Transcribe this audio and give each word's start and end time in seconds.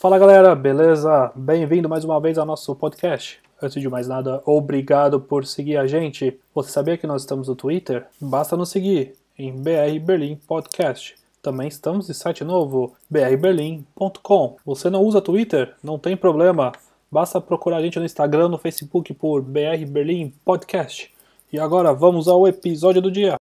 Fala 0.00 0.16
galera, 0.16 0.54
beleza? 0.54 1.32
Bem-vindo 1.34 1.88
mais 1.88 2.04
uma 2.04 2.20
vez 2.20 2.38
ao 2.38 2.46
nosso 2.46 2.72
podcast. 2.76 3.40
Antes 3.60 3.82
de 3.82 3.88
mais 3.88 4.06
nada, 4.06 4.40
obrigado 4.46 5.18
por 5.18 5.44
seguir 5.44 5.76
a 5.76 5.88
gente. 5.88 6.38
Você 6.54 6.70
sabia 6.70 6.96
que 6.96 7.04
nós 7.04 7.22
estamos 7.22 7.48
no 7.48 7.56
Twitter? 7.56 8.06
Basta 8.20 8.56
nos 8.56 8.70
seguir 8.70 9.16
em 9.36 9.50
BR 9.50 9.98
Berlim 10.00 10.36
Podcast. 10.36 11.16
Também 11.42 11.66
estamos 11.66 12.08
em 12.08 12.12
site 12.12 12.44
novo, 12.44 12.94
brberlim.com. 13.10 14.56
Você 14.64 14.88
não 14.88 15.02
usa 15.02 15.20
Twitter? 15.20 15.74
Não 15.82 15.98
tem 15.98 16.16
problema. 16.16 16.70
Basta 17.10 17.40
procurar 17.40 17.78
a 17.78 17.82
gente 17.82 17.98
no 17.98 18.04
Instagram, 18.04 18.50
no 18.50 18.56
Facebook 18.56 19.12
por 19.14 19.42
BR 19.42 19.84
Berlim 19.88 20.32
Podcast. 20.44 21.12
E 21.52 21.58
agora 21.58 21.92
vamos 21.92 22.28
ao 22.28 22.46
episódio 22.46 23.02
do 23.02 23.10
dia. 23.10 23.37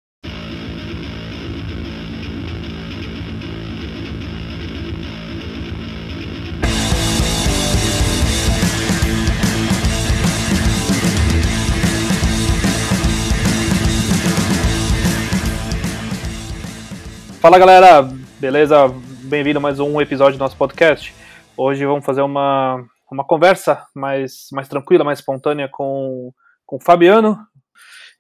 Fala 17.42 17.58
galera, 17.58 18.08
beleza? 18.40 18.88
Bem-vindo 19.24 19.58
a 19.58 19.62
mais 19.62 19.80
um 19.80 20.00
episódio 20.00 20.38
do 20.38 20.42
nosso 20.42 20.56
podcast. 20.56 21.12
Hoje 21.58 21.84
vamos 21.88 22.06
fazer 22.06 22.22
uma, 22.22 22.86
uma 23.12 23.26
conversa 23.26 23.84
mais, 23.96 24.46
mais 24.52 24.68
tranquila, 24.68 25.04
mais 25.04 25.18
espontânea 25.18 25.68
com, 25.68 26.32
com 26.68 26.76
o 26.76 26.80
Fabiano. 26.80 27.40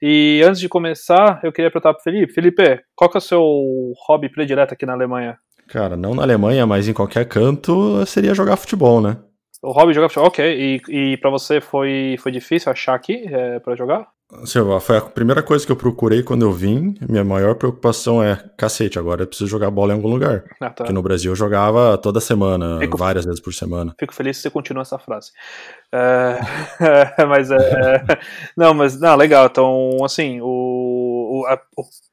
E 0.02 0.42
antes 0.44 0.60
de 0.60 0.68
começar, 0.68 1.40
eu 1.44 1.52
queria 1.52 1.70
perguntar 1.70 1.94
para 1.94 2.02
Felipe. 2.02 2.34
Felipe, 2.34 2.82
qual 2.96 3.12
que 3.12 3.18
é 3.18 3.20
o 3.20 3.22
seu 3.22 3.94
hobby 4.08 4.28
predileto 4.28 4.74
aqui 4.74 4.88
na 4.88 4.94
Alemanha? 4.94 5.38
Cara, 5.68 5.96
não 5.96 6.16
na 6.16 6.24
Alemanha, 6.24 6.66
mas 6.66 6.88
em 6.88 6.94
qualquer 6.94 7.28
canto 7.28 8.04
seria 8.08 8.34
jogar 8.34 8.58
futebol, 8.58 9.00
né? 9.02 9.18
O 9.62 9.72
hobby 9.72 9.94
jogar 9.94 10.10
futebol, 10.10 10.30
ok. 10.30 10.44
E, 10.44 11.12
e 11.12 11.18
para 11.18 11.30
você 11.30 11.62
foi, 11.62 12.16
foi 12.18 12.32
difícil 12.32 12.72
achar 12.72 12.96
aqui 12.96 13.24
é, 13.32 13.60
para 13.60 13.76
jogar? 13.76 14.08
Silva, 14.46 14.80
foi 14.80 14.98
a 14.98 15.02
primeira 15.02 15.44
coisa 15.44 15.66
que 15.66 15.72
eu 15.72 15.76
procurei 15.76 16.24
quando 16.24 16.44
eu 16.44 16.52
vim. 16.52 16.96
Minha 17.08 17.24
maior 17.24 17.56
preocupação 17.56 18.24
é, 18.24 18.42
cacete, 18.58 18.98
agora 18.98 19.24
eu 19.24 19.28
preciso 19.28 19.50
jogar 19.50 19.70
bola 19.70 19.92
em 19.92 19.96
algum 19.96 20.10
lugar. 20.10 20.44
Ah, 20.60 20.70
tá. 20.70 20.84
Porque 20.84 20.94
no 20.94 21.02
Brasil 21.02 21.32
eu 21.32 21.36
jogava 21.36 21.98
toda 21.98 22.20
semana, 22.20 22.80
Fico... 22.80 22.98
várias 22.98 23.26
vezes 23.26 23.40
por 23.40 23.54
semana. 23.54 23.94
Fico 24.00 24.16
feliz 24.16 24.38
se 24.38 24.44
você 24.44 24.50
continua 24.50 24.84
essa 24.84 24.98
frase. 24.98 25.32
É... 25.94 26.40
mas 27.28 27.52
é... 27.52 28.04
Não, 28.56 28.74
mas, 28.74 29.00
não, 29.00 29.16
legal. 29.16 29.48
Então, 29.48 29.98
assim, 30.04 30.40
o... 30.42 30.48
o 30.48 31.46
a... 31.48 31.60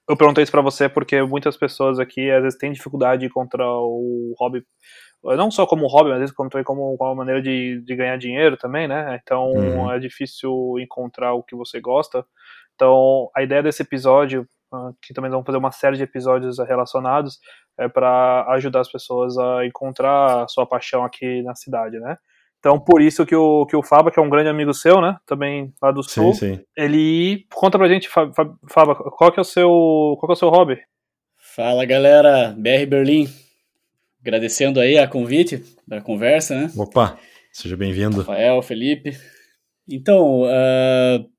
eu 0.08 0.16
perguntei 0.16 0.42
isso 0.42 0.53
pra 0.53 0.62
você 0.62 0.88
porque 0.88 1.22
muitas 1.22 1.56
pessoas 1.56 1.98
aqui, 1.98 2.30
às 2.30 2.42
vezes, 2.42 2.58
têm 2.58 2.72
dificuldade 2.72 3.20
de 3.20 3.27
encontrar 3.27 3.70
o 3.70 4.34
hobby 4.38 4.64
não 5.22 5.50
só 5.50 5.66
como 5.66 5.86
hobby, 5.86 6.11
mas 6.11 6.30
como, 6.30 6.50
como 6.64 6.94
uma 6.94 7.14
maneira 7.14 7.42
de, 7.42 7.80
de 7.84 7.97
ganhar 7.97 8.16
dinheiro 8.16 8.56
também, 8.56 8.86
né? 8.86 9.19
Então 9.22 9.50
uhum. 9.52 9.92
é 9.92 9.98
difícil 9.98 10.77
encontrar 10.78 11.34
o 11.34 11.42
que 11.42 11.56
você 11.56 11.80
gosta. 11.80 12.25
Então 12.75 13.28
a 13.34 13.42
ideia 13.42 13.62
desse 13.62 13.83
episódio, 13.83 14.48
ah, 14.72 14.92
que 15.02 15.12
também 15.12 15.30
vamos 15.30 15.44
fazer 15.44 15.58
uma 15.58 15.72
série 15.72 15.97
de 15.97 16.02
episódios 16.02 16.58
relacionados, 16.58 17.38
é 17.78 17.88
para 17.88 18.47
ajudar 18.55 18.80
as 18.80 18.91
pessoas 18.91 19.36
a 19.36 19.64
encontrar 19.66 20.44
a 20.44 20.48
sua 20.48 20.66
paixão 20.66 21.05
aqui 21.05 21.42
na 21.42 21.55
cidade, 21.55 21.98
né? 21.98 22.16
Então, 22.60 22.78
por 22.78 23.00
isso 23.00 23.25
que 23.25 23.36
o, 23.36 23.66
que 23.66 23.77
o 23.77 23.84
Faba, 23.84 24.10
que 24.10 24.19
é 24.19 24.22
um 24.22 24.28
grande 24.28 24.48
amigo 24.48 24.75
seu, 24.75 25.00
né? 25.00 25.16
Também 25.25 25.72
lá 25.80 25.92
do 25.92 26.03
Sul, 26.03 26.34
sim, 26.34 26.56
sim. 26.56 26.64
ele 26.77 27.47
conta 27.55 27.78
pra 27.78 27.86
gente, 27.86 28.08
Faba, 28.08 28.97
qual 28.97 29.30
que 29.30 29.38
é 29.38 29.42
o 29.42 29.44
seu, 29.44 29.69
qual 30.19 30.27
que 30.27 30.32
é 30.32 30.34
o 30.34 30.36
seu 30.36 30.48
hobby? 30.48 30.77
Fala, 31.36 31.84
galera, 31.84 32.53
BR 32.58 32.84
Berlim 32.88 33.28
agradecendo 34.20 34.80
aí 34.80 34.98
a 34.98 35.08
convite 35.08 35.62
da 35.86 36.00
conversa, 36.00 36.55
né? 36.55 36.72
Opa, 36.77 37.19
seja 37.52 37.77
bem-vindo. 37.77 38.19
Rafael, 38.19 38.60
Felipe. 38.62 39.16
Então, 39.88 40.42
uh, 40.42 41.30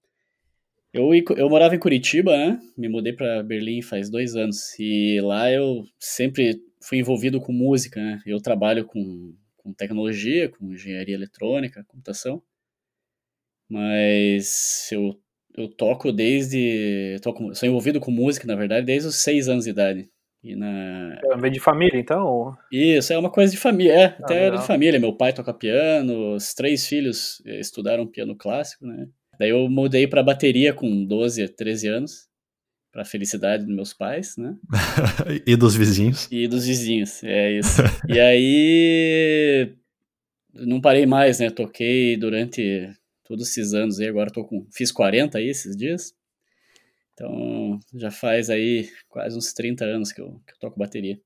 eu, 0.92 1.12
eu 1.38 1.50
morava 1.50 1.76
em 1.76 1.80
Curitiba, 1.80 2.36
né? 2.36 2.60
Me 2.78 2.90
mudei 2.90 3.14
para 3.14 3.44
Berlim 3.44 3.82
faz 3.82 4.10
dois 4.10 4.36
anos. 4.36 4.78
E 4.80 5.22
lá 5.22 5.52
eu 5.52 5.84
sempre 6.00 6.60
fui 6.82 6.98
envolvido 6.98 7.40
com 7.40 7.52
música, 7.52 8.02
né? 8.02 8.20
Eu 8.26 8.42
trabalho 8.42 8.86
com, 8.86 9.36
com 9.58 9.74
tecnologia, 9.74 10.50
com 10.50 10.74
engenharia 10.74 11.14
eletrônica, 11.14 11.86
computação. 11.88 12.42
Mas 13.70 14.90
eu, 14.92 15.16
eu 15.56 15.68
toco 15.68 16.12
desde. 16.12 17.18
Toco, 17.22 17.54
sou 17.54 17.70
envolvido 17.70 18.00
com 18.00 18.10
música, 18.10 18.48
na 18.48 18.56
verdade, 18.56 18.88
desde 18.88 19.10
os 19.10 19.18
seis 19.18 19.48
anos 19.48 19.66
de 19.66 19.70
idade. 19.70 20.10
E 20.44 20.56
na... 20.56 21.20
É 21.44 21.50
de 21.50 21.60
família, 21.60 22.00
então? 22.00 22.56
Isso, 22.72 23.12
é 23.12 23.18
uma 23.18 23.30
coisa 23.30 23.52
de 23.52 23.58
família, 23.58 23.94
é, 23.94 24.06
ah, 24.06 24.18
até 24.20 24.46
era 24.46 24.58
de 24.58 24.66
família. 24.66 25.00
Meu 25.00 25.14
pai 25.14 25.34
toca 25.34 25.54
piano, 25.54 26.36
os 26.36 26.54
três 26.54 26.88
filhos 26.88 27.42
eh, 27.46 27.60
estudaram 27.60 28.08
piano 28.08 28.36
clássico, 28.36 28.86
né? 28.86 29.08
Daí 29.38 29.50
eu 29.50 29.70
mudei 29.70 30.08
para 30.08 30.24
bateria 30.24 30.74
com 30.74 31.06
12, 31.06 31.48
13 31.50 31.88
anos, 31.88 32.30
para 32.92 33.06
felicidade 33.06 33.66
dos 33.66 33.76
meus 33.76 33.94
pais, 33.94 34.36
né? 34.38 34.56
e 35.46 35.56
dos 35.56 35.76
vizinhos. 35.76 36.28
E 36.32 36.48
dos 36.48 36.66
vizinhos, 36.66 37.24
é 37.24 37.52
isso. 37.52 37.82
e 38.08 38.20
aí 38.20 39.76
não 40.54 40.82
parei 40.82 41.06
mais, 41.06 41.40
né? 41.40 41.50
Toquei 41.50 42.18
durante 42.18 42.90
todos 43.26 43.50
esses 43.50 43.74
anos 43.74 44.00
aí, 44.00 44.08
agora 44.08 44.32
tô 44.32 44.44
com 44.44 44.66
fiz 44.72 44.92
40 44.92 45.38
aí 45.38 45.50
esses 45.50 45.76
dias. 45.76 46.14
Então, 47.20 47.78
já 47.96 48.10
faz 48.10 48.50
aí 48.50 48.90
quase 49.10 49.38
uns 49.38 49.52
30 49.52 49.84
anos 49.84 50.14
que 50.14 50.22
eu, 50.22 50.40
que 50.48 50.54
eu 50.54 50.60
toco 50.62 50.80
bateria. 50.80 51.20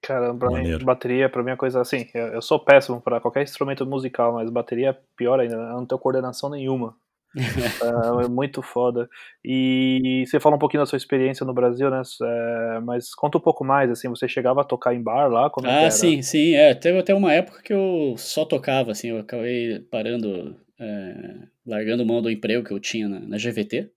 Caramba, 0.00 0.48
pra 0.48 0.62
mim, 0.62 0.78
bateria 0.78 1.28
pra 1.28 1.42
mim 1.42 1.50
é 1.50 1.56
coisa 1.56 1.80
assim. 1.80 2.06
Eu, 2.14 2.28
eu 2.28 2.42
sou 2.42 2.64
péssimo 2.64 3.00
para 3.00 3.20
qualquer 3.20 3.42
instrumento 3.42 3.84
musical, 3.84 4.34
mas 4.34 4.48
bateria 4.48 4.90
é 4.90 4.98
pior 5.16 5.40
ainda. 5.40 5.56
Eu 5.56 5.72
não 5.72 5.84
tenho 5.86 5.98
coordenação 5.98 6.48
nenhuma. 6.48 6.96
é, 7.34 8.24
é 8.24 8.28
muito 8.28 8.62
foda. 8.62 9.08
E 9.44 10.24
você 10.24 10.38
fala 10.38 10.54
um 10.54 10.58
pouquinho 10.58 10.82
da 10.82 10.86
sua 10.86 10.96
experiência 10.96 11.44
no 11.44 11.52
Brasil, 11.52 11.90
né? 11.90 12.00
É, 12.22 12.80
mas 12.80 13.12
conta 13.12 13.38
um 13.38 13.40
pouco 13.40 13.64
mais, 13.64 13.90
assim, 13.90 14.08
você 14.08 14.28
chegava 14.28 14.60
a 14.60 14.64
tocar 14.64 14.94
em 14.94 15.02
bar 15.02 15.26
lá? 15.28 15.50
Como 15.50 15.66
é 15.66 15.86
ah, 15.86 15.90
sim, 15.90 16.22
sim. 16.22 16.54
É, 16.54 16.74
teve 16.74 16.98
até 16.98 17.12
uma 17.12 17.32
época 17.32 17.60
que 17.60 17.72
eu 17.72 18.14
só 18.16 18.44
tocava, 18.44 18.92
assim, 18.92 19.08
eu 19.08 19.18
acabei 19.18 19.80
parando, 19.90 20.56
é, 20.78 21.48
largando 21.66 22.06
mão 22.06 22.22
do 22.22 22.30
emprego 22.30 22.64
que 22.64 22.72
eu 22.72 22.78
tinha 22.78 23.08
na, 23.08 23.18
na 23.18 23.36
GVT. 23.36 23.90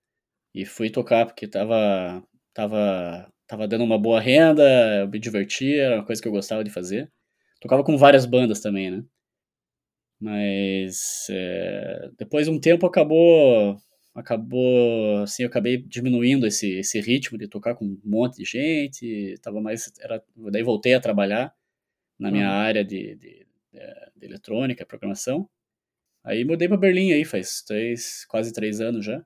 E 0.53 0.65
fui 0.65 0.89
tocar 0.89 1.25
porque 1.25 1.47
tava, 1.47 2.23
tava, 2.53 3.31
tava 3.47 3.67
dando 3.67 3.83
uma 3.83 3.97
boa 3.97 4.19
renda, 4.19 4.63
eu 5.01 5.07
me 5.09 5.19
divertia, 5.19 5.83
era 5.83 5.95
uma 5.95 6.05
coisa 6.05 6.21
que 6.21 6.27
eu 6.27 6.31
gostava 6.31 6.63
de 6.63 6.69
fazer. 6.69 7.11
Tocava 7.59 7.83
com 7.83 7.97
várias 7.97 8.25
bandas 8.25 8.59
também, 8.61 8.91
né? 8.91 9.03
Mas 10.19 11.27
é, 11.29 12.09
depois 12.17 12.45
de 12.45 12.51
um 12.51 12.59
tempo 12.59 12.85
acabou 12.85 13.77
acabou 14.15 15.23
assim 15.23 15.43
eu 15.43 15.49
acabei 15.49 15.77
diminuindo 15.77 16.45
esse, 16.45 16.71
esse 16.79 16.99
ritmo 17.01 17.37
de 17.37 17.47
tocar 17.47 17.75
com 17.75 17.85
um 17.85 17.99
monte 18.03 18.37
de 18.37 18.45
gente 18.45 19.35
tava 19.41 19.59
mais 19.59 19.91
era 19.99 20.23
daí 20.51 20.61
voltei 20.63 20.93
a 20.93 20.99
trabalhar 21.01 21.53
na 22.19 22.31
minha 22.31 22.47
uhum. 22.47 22.53
área 22.53 22.85
de, 22.85 23.15
de, 23.15 23.47
de, 23.71 24.25
eletrônica 24.25 24.85
programação 24.85 25.49
aí 26.23 26.45
mudei 26.45 26.67
para 26.67 26.77
Berlim 26.77 27.11
aí 27.11 27.25
faz 27.25 27.63
três 27.63 28.23
quase 28.25 28.53
três 28.53 28.79
anos 28.79 29.03
já 29.03 29.25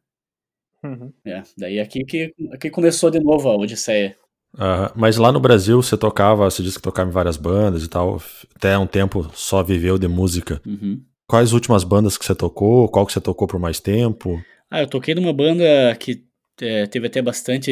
Uhum. 0.83 1.11
É, 1.25 1.43
daí 1.57 1.79
aqui 1.79 2.03
que, 2.03 2.33
aqui 2.51 2.69
começou 2.69 3.09
de 3.09 3.19
novo 3.19 3.49
a 3.49 3.55
Odisseia. 3.55 4.15
Uhum. 4.57 4.89
Mas 4.95 5.17
lá 5.17 5.31
no 5.31 5.39
Brasil 5.39 5.81
você 5.81 5.97
tocava, 5.97 6.49
você 6.49 6.63
disse 6.63 6.77
que 6.77 6.83
tocava 6.83 7.09
em 7.09 7.13
várias 7.13 7.37
bandas 7.37 7.83
e 7.83 7.89
tal, 7.89 8.21
até 8.55 8.77
um 8.77 8.87
tempo 8.87 9.29
só 9.33 9.61
viveu 9.63 9.97
de 9.97 10.07
música. 10.07 10.61
Uhum. 10.65 11.01
Quais 11.27 11.51
últimas 11.51 11.83
bandas 11.83 12.17
que 12.17 12.25
você 12.25 12.33
tocou? 12.33 12.87
Qual 12.89 13.05
que 13.05 13.13
você 13.13 13.19
tocou 13.19 13.47
por 13.47 13.59
mais 13.59 13.79
tempo? 13.79 14.41
Ah, 14.71 14.81
eu 14.81 14.87
toquei 14.87 15.13
numa 15.13 15.33
banda 15.33 15.65
que 15.99 16.25
é, 16.61 16.85
teve 16.87 17.07
até 17.07 17.21
bastante 17.21 17.71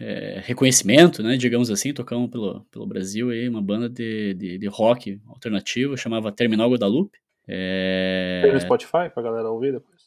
é, 0.00 0.40
reconhecimento, 0.44 1.22
né, 1.22 1.36
digamos 1.36 1.70
assim, 1.70 1.92
tocamos 1.92 2.30
pelo, 2.30 2.64
pelo 2.70 2.86
Brasil 2.86 3.30
aí, 3.30 3.48
uma 3.48 3.60
banda 3.60 3.88
de, 3.88 4.34
de, 4.34 4.58
de 4.58 4.66
rock 4.68 5.20
alternativo, 5.28 5.96
chamava 5.96 6.30
Terminal 6.30 6.70
Guadalupe. 6.70 7.18
É... 7.48 8.40
Tem 8.44 8.52
no 8.52 8.60
Spotify 8.60 9.10
pra 9.12 9.22
galera 9.22 9.50
ouvir 9.50 9.72
depois? 9.72 9.99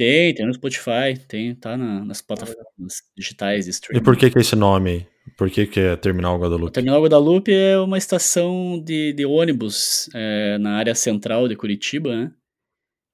Tem, 0.00 0.32
tem 0.32 0.46
no 0.46 0.54
Spotify, 0.54 1.14
tem, 1.28 1.54
tá 1.54 1.76
na, 1.76 2.02
nas 2.02 2.22
plataformas 2.22 3.02
digitais 3.14 3.66
de 3.66 3.72
streaming. 3.72 4.00
E 4.00 4.02
por 4.02 4.16
que 4.16 4.30
que 4.30 4.38
é 4.38 4.40
esse 4.40 4.56
nome? 4.56 5.06
Por 5.36 5.50
que 5.50 5.66
que 5.66 5.78
é 5.78 5.94
Terminal 5.94 6.38
Guadalupe? 6.38 6.70
O 6.70 6.72
Terminal 6.72 7.02
Guadalupe 7.02 7.52
é 7.52 7.78
uma 7.78 7.98
estação 7.98 8.82
de, 8.82 9.12
de 9.12 9.26
ônibus 9.26 10.08
é, 10.14 10.56
na 10.56 10.78
área 10.78 10.94
central 10.94 11.46
de 11.46 11.54
Curitiba, 11.54 12.16
né? 12.16 12.32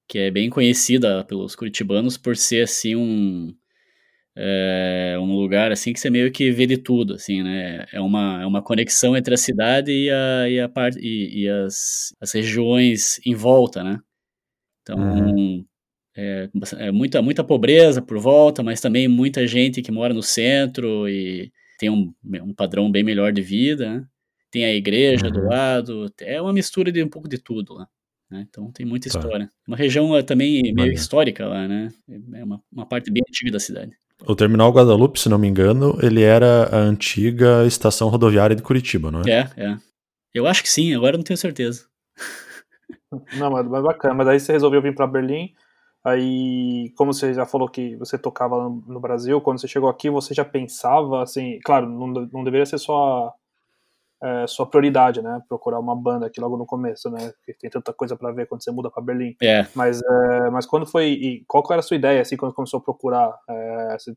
Que 0.07 0.19
é 0.19 0.31
bem 0.31 0.49
conhecida 0.49 1.25
pelos 1.25 1.57
curitibanos 1.57 2.15
por 2.17 2.37
ser, 2.37 2.63
assim, 2.63 2.95
um... 2.95 3.53
É, 4.33 5.17
um 5.19 5.35
lugar, 5.35 5.73
assim, 5.73 5.91
que 5.91 5.99
você 5.99 6.09
meio 6.09 6.31
que 6.31 6.51
vê 6.51 6.65
de 6.65 6.77
tudo, 6.77 7.15
assim, 7.15 7.43
né? 7.43 7.85
É 7.91 7.99
uma, 7.99 8.41
é 8.41 8.45
uma 8.45 8.61
conexão 8.61 9.17
entre 9.17 9.33
a 9.33 9.37
cidade 9.37 9.91
e, 9.91 10.09
a, 10.09 10.49
e, 10.49 10.57
a 10.61 10.69
parte, 10.69 10.99
e, 11.01 11.43
e 11.43 11.49
as, 11.49 12.15
as 12.21 12.31
regiões 12.31 13.19
em 13.25 13.35
volta, 13.35 13.83
né? 13.83 13.99
Então... 14.83 14.97
Uhum 14.97 15.65
é, 16.17 16.49
é, 16.77 16.91
muita, 16.91 17.21
muita 17.21 17.43
pobreza 17.43 18.01
por 18.01 18.17
volta, 18.17 18.63
mas 18.63 18.81
também 18.81 19.07
muita 19.07 19.45
gente 19.45 19.81
que 19.81 19.91
mora 19.91 20.13
no 20.13 20.23
centro 20.23 21.07
e 21.07 21.51
tem 21.79 21.89
um, 21.89 22.11
um 22.23 22.53
padrão 22.53 22.91
bem 22.91 23.03
melhor 23.03 23.31
de 23.31 23.41
vida. 23.41 23.97
Né? 23.97 24.05
tem 24.51 24.65
a 24.65 24.73
igreja 24.73 25.27
uhum. 25.27 25.31
do 25.31 25.45
lado, 25.45 26.13
é 26.21 26.41
uma 26.41 26.53
mistura 26.53 26.91
de 26.91 27.03
um 27.03 27.09
pouco 27.09 27.27
de 27.27 27.37
tudo 27.37 27.73
lá. 27.73 27.87
Né? 28.29 28.45
Então 28.49 28.71
tem 28.71 28.85
muita 28.85 29.09
tá. 29.09 29.19
história. 29.19 29.49
Uma 29.67 29.77
região 29.77 30.15
eh, 30.15 30.23
também 30.23 30.73
meio 30.73 30.91
histórica 30.91 31.47
lá, 31.47 31.67
né? 31.67 31.89
É 32.33 32.43
uma, 32.43 32.61
uma 32.71 32.85
parte 32.85 33.11
bem 33.11 33.23
antiga 33.27 33.51
da 33.51 33.59
cidade. 33.59 33.91
O 34.25 34.35
Terminal 34.35 34.71
Guadalupe, 34.71 35.19
se 35.19 35.29
não 35.29 35.37
me 35.37 35.47
engano, 35.47 35.97
ele 36.01 36.23
era 36.23 36.63
a 36.75 36.77
antiga 36.77 37.65
estação 37.65 38.09
rodoviária 38.09 38.55
de 38.55 38.63
Curitiba, 38.63 39.11
não 39.11 39.21
é? 39.21 39.29
É, 39.29 39.63
é. 39.63 39.77
Eu 40.33 40.47
acho 40.47 40.63
que 40.63 40.69
sim, 40.69 40.93
agora 40.93 41.17
não 41.17 41.23
tenho 41.23 41.37
certeza. 41.37 41.85
Não, 43.37 43.51
mas, 43.51 43.67
mas 43.67 43.83
bacana. 43.83 44.13
Mas 44.15 44.27
aí 44.27 44.39
você 44.39 44.51
resolveu 44.51 44.81
vir 44.81 44.95
para 44.95 45.07
Berlim. 45.07 45.53
Aí, 46.07 46.93
como 46.95 47.13
você 47.13 47.33
já 47.33 47.45
falou 47.45 47.67
que 47.67 47.97
você 47.97 48.17
tocava 48.17 48.69
no 48.69 48.97
Brasil, 48.97 49.41
quando 49.41 49.59
você 49.59 49.67
chegou 49.67 49.89
aqui, 49.89 50.09
você 50.09 50.33
já 50.33 50.45
pensava, 50.45 51.21
assim, 51.21 51.59
claro, 51.65 51.85
não, 51.89 52.07
não 52.07 52.43
deveria 52.45 52.65
ser 52.65 52.77
só 52.77 53.33
é, 54.23 54.47
sua 54.47 54.65
prioridade, 54.65 55.21
né? 55.21 55.41
Procurar 55.49 55.81
uma 55.81 55.93
banda 55.93 56.25
aqui 56.25 56.39
logo 56.39 56.55
no 56.55 56.65
começo, 56.65 57.09
né? 57.09 57.33
Porque 57.35 57.53
tem 57.59 57.69
tanta 57.69 57.91
coisa 57.91 58.15
para 58.15 58.31
ver 58.31 58.47
quando 58.47 58.63
você 58.63 58.71
muda 58.71 58.89
para 58.89 59.03
Berlim. 59.03 59.35
É. 59.43 59.67
Mas, 59.75 60.01
é, 60.01 60.49
mas 60.49 60.65
quando 60.65 60.85
foi. 60.85 61.07
E 61.09 61.43
qual 61.45 61.61
era 61.71 61.79
a 61.79 61.83
sua 61.83 61.97
ideia, 61.97 62.21
assim, 62.21 62.37
quando 62.37 62.53
começou 62.53 62.79
a 62.79 62.83
procurar? 62.83 63.37
É, 63.49 63.97
você 63.99 64.13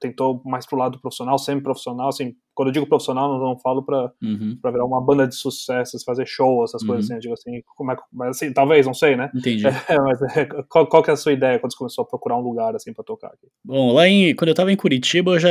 tentou 0.00 0.42
mais 0.44 0.66
pro 0.66 0.78
lado 0.78 1.00
profissional, 1.00 1.38
semi-profissional, 1.38 2.08
assim, 2.08 2.34
quando 2.54 2.68
eu 2.68 2.72
digo 2.72 2.86
profissional, 2.86 3.28
não, 3.28 3.38
não 3.38 3.58
falo 3.58 3.84
pra, 3.84 4.10
uhum. 4.22 4.58
Pra 4.60 4.70
virar 4.70 4.84
uma 4.84 5.00
banda 5.00 5.26
de 5.26 5.34
sucessos, 5.34 6.02
fazer 6.04 6.26
show, 6.26 6.64
essas 6.64 6.82
uhum. 6.82 6.88
coisas 6.88 7.04
assim, 7.06 7.14
eu 7.14 7.20
digo 7.20 7.34
assim, 7.34 7.62
como 7.74 7.92
é, 7.92 7.96
mas 8.12 8.36
assim, 8.36 8.52
talvez, 8.52 8.86
não 8.86 8.94
sei, 8.94 9.16
né? 9.16 9.30
Entendi. 9.34 9.64
É, 9.88 9.98
mas 10.00 10.20
é, 10.36 10.46
qual, 10.68 10.86
qual 10.86 11.02
que 11.02 11.10
é 11.10 11.14
a 11.14 11.16
sua 11.16 11.32
ideia 11.32 11.58
quando 11.58 11.72
você 11.72 11.78
começou 11.78 12.02
a 12.02 12.06
procurar 12.06 12.36
um 12.36 12.42
lugar, 12.42 12.74
assim, 12.74 12.92
pra 12.92 13.04
tocar 13.04 13.28
aqui? 13.28 13.46
Bom, 13.64 13.92
lá 13.92 14.08
em, 14.08 14.34
quando 14.34 14.48
eu 14.48 14.54
tava 14.54 14.72
em 14.72 14.76
Curitiba, 14.76 15.32
eu 15.32 15.38
já, 15.38 15.48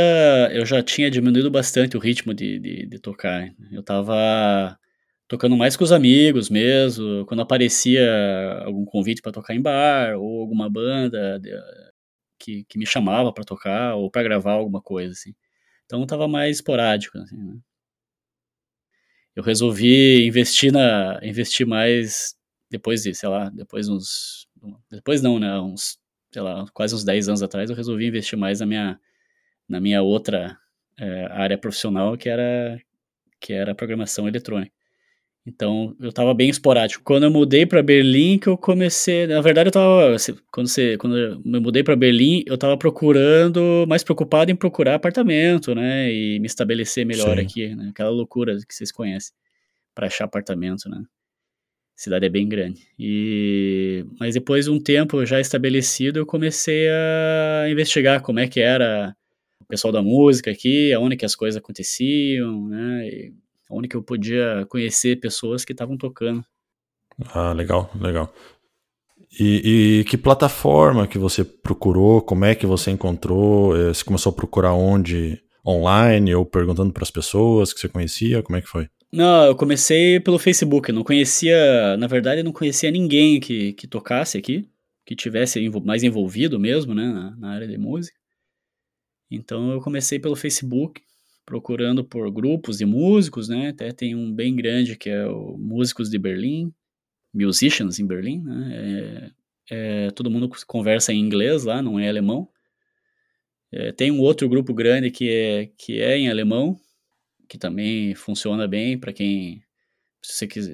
eu 0.51 0.65
já 0.65 0.83
tinha 0.83 1.09
diminuído 1.09 1.49
bastante 1.49 1.95
o 1.95 1.99
ritmo 1.99 2.33
de, 2.33 2.59
de, 2.59 2.85
de 2.85 2.99
tocar, 2.99 3.49
eu 3.71 3.81
tava 3.81 4.77
tocando 5.27 5.57
mais 5.57 5.75
com 5.75 5.83
os 5.83 5.91
amigos 5.91 6.49
mesmo, 6.49 7.25
quando 7.25 7.41
aparecia 7.41 8.61
algum 8.63 8.85
convite 8.85 9.21
para 9.21 9.31
tocar 9.31 9.55
em 9.55 9.61
bar, 9.61 10.15
ou 10.17 10.41
alguma 10.41 10.69
banda 10.69 11.39
que, 12.45 12.63
que 12.65 12.77
me 12.77 12.85
chamava 12.85 13.33
para 13.33 13.43
tocar 13.43 13.95
ou 13.95 14.11
para 14.11 14.23
gravar 14.23 14.53
alguma 14.53 14.81
coisa, 14.81 15.13
assim. 15.13 15.33
Então 15.85 16.05
tava 16.05 16.27
mais 16.27 16.57
esporádico, 16.57 17.17
assim, 17.17 17.37
né? 17.37 17.57
Eu 19.35 19.43
resolvi 19.43 20.25
investir 20.25 20.71
na 20.71 21.19
investir 21.23 21.67
mais 21.67 22.35
depois 22.69 23.03
de, 23.03 23.13
sei 23.13 23.27
lá, 23.29 23.49
depois 23.49 23.89
uns 23.89 24.47
depois 24.89 25.21
não, 25.21 25.39
né, 25.39 25.59
uns, 25.59 25.99
sei 26.31 26.41
lá, 26.41 26.65
quase 26.73 26.95
uns 26.95 27.03
10 27.03 27.27
anos 27.29 27.43
atrás 27.43 27.69
eu 27.69 27.75
resolvi 27.75 28.07
investir 28.07 28.37
mais 28.37 28.59
na 28.61 28.65
minha 28.65 28.99
na 29.69 29.79
minha 29.81 30.01
outra 30.03 30.57
é, 30.99 31.25
área 31.31 31.57
profissional, 31.57 32.17
que 32.17 32.29
era 32.29 32.79
que 33.41 33.53
era 33.53 33.75
programação 33.75 34.27
eletrônica. 34.27 34.73
Então, 35.47 35.95
eu 35.99 36.09
estava 36.09 36.33
bem 36.33 36.49
esporádico. 36.49 37.03
Quando 37.03 37.23
eu 37.23 37.31
mudei 37.31 37.67
para 37.67 37.83
Berlim, 37.83 38.39
que 38.39 38.47
eu 38.47 38.57
comecei, 38.57 39.27
na 39.27 39.41
verdade 39.41 39.67
eu 39.67 39.69
estava, 39.69 40.15
quando 40.51 40.67
você, 40.67 40.97
quando 40.97 41.15
eu 41.15 41.39
me 41.45 41.59
mudei 41.59 41.83
para 41.83 41.95
Berlim, 41.95 42.43
eu 42.47 42.55
estava 42.55 42.75
procurando, 42.75 43.85
mais 43.87 44.03
preocupado 44.03 44.49
em 44.49 44.55
procurar 44.55 44.95
apartamento, 44.95 45.75
né, 45.75 46.11
e 46.11 46.39
me 46.39 46.47
estabelecer 46.47 47.05
melhor 47.05 47.37
Sim. 47.37 47.43
aqui, 47.43 47.75
né? 47.75 47.89
Aquela 47.91 48.09
loucura 48.09 48.57
que 48.67 48.73
vocês 48.73 48.91
conhecem 48.91 49.33
para 49.93 50.07
achar 50.07 50.25
apartamento, 50.25 50.89
né? 50.89 50.97
A 51.97 52.01
cidade 52.01 52.25
é 52.25 52.29
bem 52.29 52.49
grande. 52.49 52.81
E 52.99 54.03
mas 54.19 54.33
depois 54.33 54.65
de 54.65 54.71
um 54.71 54.79
tempo 54.79 55.23
já 55.25 55.39
estabelecido, 55.39 56.19
eu 56.19 56.25
comecei 56.25 56.89
a 56.89 57.69
investigar 57.69 58.21
como 58.21 58.39
é 58.39 58.47
que 58.47 58.59
era 58.59 59.15
o 59.61 59.65
pessoal 59.65 59.93
da 59.93 60.01
música 60.01 60.51
aqui, 60.51 60.91
aonde 60.91 61.15
que 61.15 61.25
as 61.25 61.35
coisas 61.35 61.57
aconteciam, 61.57 62.67
né? 62.67 63.07
E 63.07 63.33
onde 63.69 63.87
que 63.87 63.95
eu 63.95 64.03
podia 64.03 64.65
conhecer 64.69 65.19
pessoas 65.19 65.65
que 65.65 65.71
estavam 65.71 65.97
tocando. 65.97 66.43
Ah, 67.33 67.53
legal, 67.53 67.89
legal. 67.99 68.33
E, 69.39 69.99
e, 69.99 70.03
que 70.05 70.17
plataforma 70.17 71.07
que 71.07 71.17
você 71.17 71.43
procurou? 71.43 72.21
Como 72.21 72.45
é 72.45 72.55
que 72.55 72.65
você 72.65 72.91
encontrou? 72.91 73.75
Eh, 73.75 73.93
você 73.93 74.03
começou 74.03 74.31
a 74.31 74.35
procurar 74.35 74.73
onde? 74.73 75.41
Online 75.67 76.35
ou 76.35 76.45
perguntando 76.45 76.93
para 76.93 77.03
as 77.03 77.11
pessoas 77.11 77.73
que 77.73 77.79
você 77.79 77.89
conhecia? 77.89 78.43
Como 78.43 78.57
é 78.57 78.61
que 78.61 78.67
foi? 78.67 78.87
Não, 79.11 79.45
eu 79.45 79.55
comecei 79.55 80.19
pelo 80.19 80.37
Facebook. 80.37 80.89
Eu 80.89 80.95
não 80.95 81.03
conhecia, 81.03 81.97
na 81.97 82.07
verdade, 82.07 82.41
eu 82.41 82.45
não 82.45 82.51
conhecia 82.51 82.91
ninguém 82.91 83.39
que, 83.39 83.73
que 83.73 83.87
tocasse 83.87 84.37
aqui, 84.37 84.69
que 85.05 85.15
tivesse 85.15 85.69
mais 85.83 86.03
envolvido 86.03 86.59
mesmo, 86.59 86.93
né, 86.93 87.07
na, 87.07 87.35
na 87.35 87.49
área 87.51 87.67
de 87.67 87.77
música. 87.77 88.17
Então 89.29 89.71
eu 89.71 89.81
comecei 89.81 90.19
pelo 90.19 90.35
Facebook 90.35 91.01
procurando 91.45 92.03
por 92.03 92.29
grupos 92.31 92.79
de 92.79 92.85
músicos, 92.85 93.47
né? 93.47 93.69
Até 93.69 93.91
tem 93.91 94.15
um 94.15 94.33
bem 94.33 94.55
grande 94.55 94.97
que 94.97 95.09
é 95.09 95.25
o 95.27 95.57
Músicos 95.57 96.09
de 96.09 96.17
Berlim, 96.17 96.73
Musicians 97.33 97.99
in 97.99 98.07
Berlin, 98.07 98.41
né? 98.41 99.31
É, 99.69 100.05
é, 100.07 100.11
todo 100.11 100.31
mundo 100.31 100.49
conversa 100.67 101.13
em 101.13 101.19
inglês 101.19 101.63
lá, 101.63 101.81
não 101.81 101.99
é 101.99 102.09
alemão. 102.09 102.49
É, 103.71 103.91
tem 103.91 104.11
um 104.11 104.21
outro 104.21 104.47
grupo 104.49 104.73
grande 104.73 105.11
que 105.11 105.29
é, 105.29 105.65
que 105.77 106.01
é 106.01 106.17
em 106.17 106.29
alemão, 106.29 106.79
que 107.47 107.57
também 107.57 108.15
funciona 108.15 108.67
bem 108.67 108.97
para 108.97 109.13
quem 109.13 109.63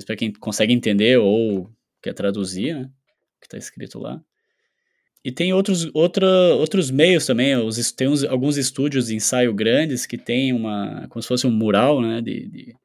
para 0.05 0.15
quem 0.15 0.31
consegue 0.31 0.71
entender 0.71 1.17
ou 1.17 1.69
quer 2.01 2.13
traduzir, 2.13 2.73
né? 2.73 2.91
Que 3.41 3.47
está 3.47 3.57
escrito 3.57 3.99
lá. 3.99 4.23
E 5.23 5.31
tem 5.31 5.53
outros, 5.53 5.87
outra, 5.93 6.27
outros 6.55 6.89
meios 6.89 7.27
também, 7.27 7.55
os, 7.55 7.91
tem 7.91 8.07
uns, 8.07 8.23
alguns 8.23 8.57
estúdios 8.57 9.07
de 9.07 9.15
ensaio 9.15 9.53
grandes 9.53 10.07
que 10.07 10.17
tem 10.17 10.51
uma, 10.51 11.07
como 11.09 11.21
se 11.21 11.27
fosse 11.27 11.45
um 11.45 11.51
mural, 11.51 12.01
né, 12.01 12.21
de, 12.21 12.47
de, 12.47 12.75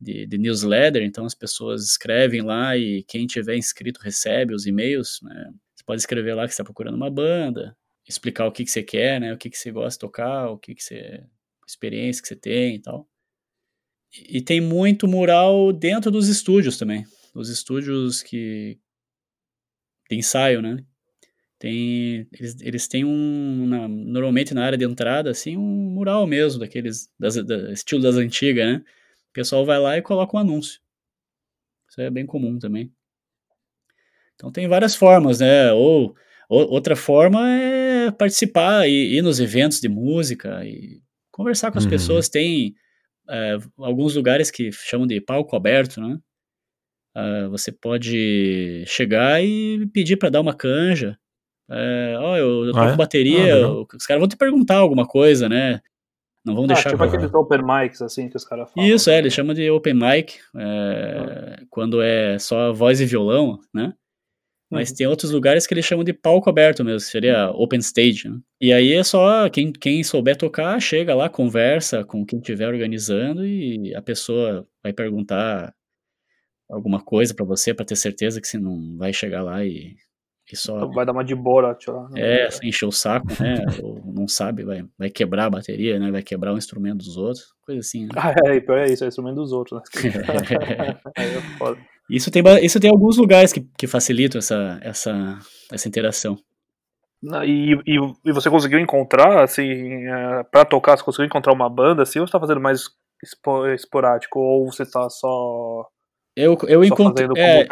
de, 0.00 0.26
de 0.26 0.38
newsletter, 0.38 1.02
então 1.04 1.24
as 1.24 1.36
pessoas 1.36 1.84
escrevem 1.84 2.42
lá 2.42 2.76
e 2.76 3.04
quem 3.04 3.26
tiver 3.26 3.56
inscrito 3.56 4.00
recebe 4.00 4.54
os 4.54 4.66
e-mails, 4.66 5.20
né, 5.22 5.52
você 5.72 5.84
pode 5.84 6.00
escrever 6.00 6.34
lá 6.34 6.46
que 6.46 6.50
está 6.50 6.64
procurando 6.64 6.96
uma 6.96 7.10
banda, 7.10 7.76
explicar 8.08 8.46
o 8.46 8.52
que, 8.52 8.64
que 8.64 8.70
você 8.70 8.82
quer, 8.82 9.20
né, 9.20 9.32
o 9.32 9.38
que, 9.38 9.48
que 9.48 9.56
você 9.56 9.70
gosta 9.70 9.90
de 9.90 10.00
tocar, 10.00 10.48
o 10.50 10.58
que, 10.58 10.74
que 10.74 10.82
você, 10.82 11.24
experiência 11.64 12.20
que 12.20 12.28
você 12.28 12.36
tem 12.36 12.74
e 12.74 12.78
tal. 12.80 13.08
E, 14.12 14.38
e 14.38 14.42
tem 14.42 14.60
muito 14.60 15.06
mural 15.06 15.72
dentro 15.72 16.10
dos 16.10 16.26
estúdios 16.26 16.76
também, 16.76 17.06
os 17.32 17.48
estúdios 17.48 18.20
que, 18.20 18.80
de 20.10 20.16
ensaio, 20.16 20.60
né, 20.60 20.84
tem, 21.62 22.26
eles, 22.32 22.60
eles 22.60 22.88
têm 22.88 23.04
um, 23.04 23.66
na, 23.68 23.86
normalmente 23.86 24.52
na 24.52 24.64
área 24.64 24.76
de 24.76 24.84
entrada, 24.84 25.30
assim, 25.30 25.56
um 25.56 25.92
mural 25.94 26.26
mesmo, 26.26 26.58
daqueles, 26.58 27.08
das, 27.16 27.36
da, 27.36 27.72
estilo 27.72 28.02
das 28.02 28.16
antigas, 28.16 28.66
né? 28.66 28.82
O 29.30 29.32
pessoal 29.32 29.64
vai 29.64 29.78
lá 29.78 29.96
e 29.96 30.02
coloca 30.02 30.36
um 30.36 30.40
anúncio. 30.40 30.80
Isso 31.88 32.00
é 32.00 32.10
bem 32.10 32.26
comum 32.26 32.58
também. 32.58 32.92
Então 34.34 34.50
tem 34.50 34.66
várias 34.66 34.96
formas, 34.96 35.38
né? 35.38 35.72
Ou, 35.72 36.16
ou 36.48 36.68
outra 36.68 36.96
forma 36.96 37.48
é 37.48 38.10
participar 38.10 38.88
e 38.88 39.18
ir 39.18 39.22
nos 39.22 39.38
eventos 39.38 39.80
de 39.80 39.88
música 39.88 40.66
e 40.66 41.00
conversar 41.30 41.70
com 41.70 41.78
as 41.78 41.84
uhum. 41.84 41.90
pessoas. 41.90 42.28
Tem 42.28 42.74
é, 43.30 43.56
alguns 43.78 44.16
lugares 44.16 44.50
que 44.50 44.72
chamam 44.72 45.06
de 45.06 45.20
palco 45.20 45.54
aberto, 45.54 46.00
né? 46.00 46.18
Uh, 47.16 47.48
você 47.50 47.70
pode 47.70 48.82
chegar 48.84 49.44
e 49.44 49.86
pedir 49.92 50.16
para 50.16 50.30
dar 50.30 50.40
uma 50.40 50.56
canja 50.56 51.16
é, 51.70 52.16
ó, 52.18 52.36
eu, 52.36 52.66
eu 52.66 52.72
toco 52.72 52.84
ah, 52.84 52.92
é? 52.92 52.96
bateria, 52.96 53.66
ah, 53.66 53.84
os 53.94 54.06
caras 54.06 54.20
vão 54.20 54.28
te 54.28 54.36
perguntar 54.36 54.76
alguma 54.76 55.06
coisa, 55.06 55.48
né? 55.48 55.80
Não 56.44 56.54
vão 56.54 56.64
ah, 56.64 56.68
deixar. 56.68 56.90
Tipo 56.90 57.04
aqueles 57.04 57.32
open 57.32 57.60
mics, 57.62 58.02
assim, 58.02 58.28
que 58.28 58.36
os 58.36 58.44
caras 58.44 58.70
falam. 58.70 58.88
Isso, 58.88 59.08
é, 59.10 59.18
eles 59.18 59.32
chamam 59.32 59.54
de 59.54 59.70
open 59.70 59.94
mic, 59.94 60.38
é, 60.56 61.58
ah. 61.60 61.62
quando 61.70 62.02
é 62.02 62.38
só 62.38 62.72
voz 62.72 63.00
e 63.00 63.06
violão, 63.06 63.58
né? 63.72 63.92
Mas 64.72 64.88
uhum. 64.88 64.96
tem 64.96 65.06
outros 65.06 65.30
lugares 65.30 65.66
que 65.66 65.74
eles 65.74 65.84
chamam 65.84 66.02
de 66.02 66.14
palco 66.14 66.48
aberto 66.48 66.82
mesmo, 66.82 67.00
seria 67.00 67.50
open 67.50 67.78
stage. 67.80 68.26
Né? 68.26 68.40
E 68.58 68.72
aí 68.72 68.94
é 68.94 69.04
só 69.04 69.46
quem, 69.50 69.70
quem 69.70 70.02
souber 70.02 70.34
tocar, 70.34 70.80
chega 70.80 71.14
lá, 71.14 71.28
conversa 71.28 72.02
com 72.04 72.24
quem 72.24 72.38
estiver 72.38 72.66
organizando 72.68 73.46
e 73.46 73.94
a 73.94 74.00
pessoa 74.00 74.66
vai 74.82 74.94
perguntar 74.94 75.74
alguma 76.70 77.02
coisa 77.04 77.34
para 77.34 77.44
você 77.44 77.74
para 77.74 77.84
ter 77.84 77.96
certeza 77.96 78.40
que 78.40 78.48
você 78.48 78.58
não 78.58 78.96
vai 78.96 79.12
chegar 79.12 79.42
lá 79.42 79.62
e 79.62 79.94
só. 80.54 80.86
Vai 80.88 81.06
dar 81.06 81.12
uma 81.12 81.24
de 81.24 81.34
Borat 81.34 81.86
lá. 81.88 82.08
Né? 82.10 82.20
É, 82.20 82.46
assim, 82.46 82.68
encher 82.68 82.86
o 82.86 82.92
saco, 82.92 83.28
né? 83.40 83.64
Ou 83.82 84.00
não 84.04 84.28
sabe, 84.28 84.64
vai, 84.64 84.84
vai 84.98 85.08
quebrar 85.08 85.46
a 85.46 85.50
bateria, 85.50 85.98
né? 85.98 86.10
Vai 86.10 86.22
quebrar 86.22 86.52
o 86.52 86.58
instrumento 86.58 86.98
dos 86.98 87.16
outros, 87.16 87.54
coisa 87.64 87.80
assim. 87.80 88.04
Né? 88.04 88.10
Ah, 88.16 88.34
é, 88.46 88.60
pior 88.60 88.78
é 88.78 88.92
isso, 88.92 89.04
é 89.04 89.06
o 89.06 89.08
instrumento 89.08 89.36
dos 89.36 89.52
outros, 89.52 89.80
né? 89.80 89.82
é 91.16 91.40
foda. 91.58 91.78
Isso 92.10 92.30
tem, 92.30 92.42
isso 92.62 92.80
tem 92.80 92.90
alguns 92.90 93.16
lugares 93.16 93.52
que, 93.52 93.60
que 93.78 93.86
facilitam 93.86 94.38
essa, 94.38 94.78
essa, 94.82 95.38
essa 95.70 95.88
interação. 95.88 96.36
E, 97.44 97.74
e, 97.86 97.96
e, 98.24 98.32
você 98.32 98.50
conseguiu 98.50 98.80
encontrar, 98.80 99.44
assim, 99.44 100.06
é, 100.08 100.42
pra 100.50 100.64
tocar, 100.64 100.96
você 100.96 101.04
conseguiu 101.04 101.26
encontrar 101.26 101.52
uma 101.52 101.70
banda, 101.70 102.02
assim, 102.02 102.18
ou 102.18 102.26
você 102.26 102.32
tá 102.32 102.40
fazendo 102.40 102.60
mais 102.60 102.90
esporádico, 103.74 104.40
ou 104.40 104.66
você 104.66 104.84
tá 104.84 105.08
só 105.08 105.86
eu, 106.34 106.56
eu 106.66 106.82
encontrei. 106.82 107.28
É, 107.36 107.66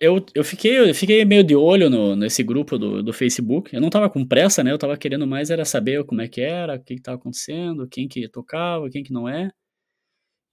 eu, 0.00 0.24
eu, 0.34 0.44
fiquei, 0.44 0.90
eu 0.90 0.94
fiquei 0.94 1.24
meio 1.24 1.42
de 1.42 1.56
olho 1.56 1.88
no, 1.88 2.14
nesse 2.14 2.42
grupo 2.42 2.78
do, 2.78 3.02
do 3.02 3.12
Facebook. 3.12 3.74
Eu 3.74 3.80
não 3.80 3.88
tava 3.88 4.10
com 4.10 4.26
pressa, 4.26 4.62
né? 4.62 4.70
Eu 4.70 4.78
tava 4.78 4.96
querendo 4.96 5.26
mais 5.26 5.50
era 5.50 5.64
saber 5.64 6.04
como 6.04 6.20
é 6.20 6.28
que 6.28 6.40
era, 6.40 6.76
o 6.76 6.80
que, 6.80 6.96
que 6.96 7.02
tava 7.02 7.16
acontecendo, 7.16 7.88
quem 7.88 8.06
que 8.06 8.28
tocava, 8.28 8.90
quem 8.90 9.02
que 9.02 9.12
não 9.12 9.28
é. 9.28 9.50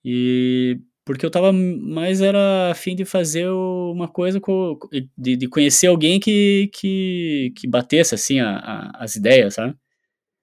E 0.04 0.80
porque 1.06 1.26
eu 1.26 1.32
tava 1.32 1.52
mais 1.52 2.22
era 2.22 2.70
afim 2.70 2.96
de 2.96 3.04
fazer 3.04 3.50
uma 3.50 4.08
coisa 4.08 4.40
com, 4.40 4.78
de, 5.18 5.36
de 5.36 5.48
conhecer 5.48 5.88
alguém 5.88 6.20
que, 6.20 6.70
que, 6.72 7.52
que 7.58 7.68
batesse 7.68 8.14
assim 8.14 8.40
a, 8.40 8.58
a, 8.58 9.04
as 9.04 9.16
ideias, 9.16 9.56
sabe? 9.56 9.76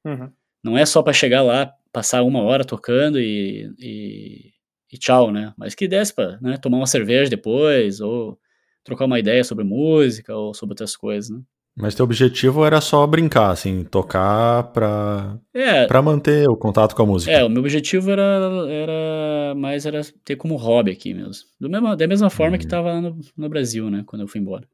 Uhum. 0.04 0.28
Não 0.64 0.76
é 0.76 0.84
só 0.84 1.02
para 1.02 1.12
chegar 1.12 1.42
lá, 1.42 1.72
passar 1.92 2.24
uma 2.24 2.42
hora 2.42 2.64
tocando 2.64 3.20
e, 3.20 3.72
e, 3.78 4.52
e 4.92 4.98
tchau, 4.98 5.30
né? 5.32 5.52
Mas 5.56 5.74
que 5.74 5.88
desse 5.88 6.14
pra 6.14 6.38
né, 6.40 6.56
tomar 6.58 6.78
uma 6.78 6.86
cerveja 6.86 7.30
depois, 7.30 8.00
ou 8.00 8.38
trocar 8.84 9.06
uma 9.06 9.18
ideia 9.18 9.42
sobre 9.44 9.64
música, 9.64 10.34
ou 10.36 10.54
sobre 10.54 10.72
outras 10.72 10.96
coisas, 10.96 11.30
né? 11.30 11.40
Mas 11.78 11.94
teu 11.94 12.04
objetivo 12.04 12.64
era 12.64 12.80
só 12.80 13.06
brincar, 13.06 13.50
assim, 13.50 13.84
tocar 13.84 14.64
pra, 14.72 15.38
É, 15.54 15.86
pra 15.86 16.00
manter 16.00 16.48
o 16.48 16.56
contato 16.56 16.94
com 16.96 17.02
a 17.02 17.06
música. 17.06 17.32
é, 17.32 17.44
o 17.44 17.48
meu 17.50 17.60
objetivo 17.62 18.10
era, 18.10 18.22
era 18.70 19.54
mais 19.54 19.84
era 19.84 20.00
ter 20.24 20.36
como 20.36 20.56
hobby 20.56 20.90
aqui 20.92 21.12
mesmo. 21.12 21.44
Do 21.60 21.68
mesmo 21.68 21.94
da 21.96 22.06
mesma 22.06 22.30
forma 22.30 22.56
que 22.56 22.64
Uhum. 22.64 22.68
tava 22.70 22.92
lá 22.94 23.00
no, 23.00 23.18
no 23.36 23.48
Brasil, 23.48 23.90
né? 23.90 24.04
Quando 24.06 24.22
eu 24.22 24.28
fui 24.28 24.40
embora. 24.40 24.66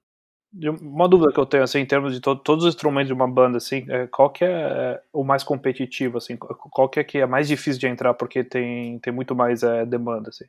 Uma 0.54 1.09
dúvida 1.09 1.32
que 1.32 1.40
eu 1.40 1.47
tenho, 1.47 1.62
assim, 1.62 1.78
em 1.78 1.87
termos 1.87 2.12
de 2.12 2.21
to- 2.21 2.37
todos 2.37 2.64
os 2.66 2.75
instrumentos 2.75 3.06
de 3.09 3.14
uma 3.14 3.26
banda, 3.26 3.56
assim, 3.56 3.87
é, 3.88 4.06
qual 4.06 4.28
que 4.30 4.44
é 4.44 5.00
o 5.12 5.25
mais 5.25 5.42
competitivo, 5.42 6.18
assim, 6.18 6.37
qual 6.37 6.88
que 6.90 7.00
é 7.00 7.04
que 7.04 7.18
é 7.18 7.26
mais 7.26 7.49
difícil 7.49 7.80
de 7.80 7.87
entrar 7.87 8.12
porque 8.12 8.44
tem, 8.44 8.99
tem 8.99 9.12
muito 9.12 9.35
mais 9.35 9.62
é, 9.62 9.87
demanda, 9.87 10.28
assim? 10.28 10.44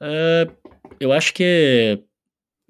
Ah, 0.00 0.46
eu 1.00 1.12
acho 1.12 1.32
que 1.34 2.02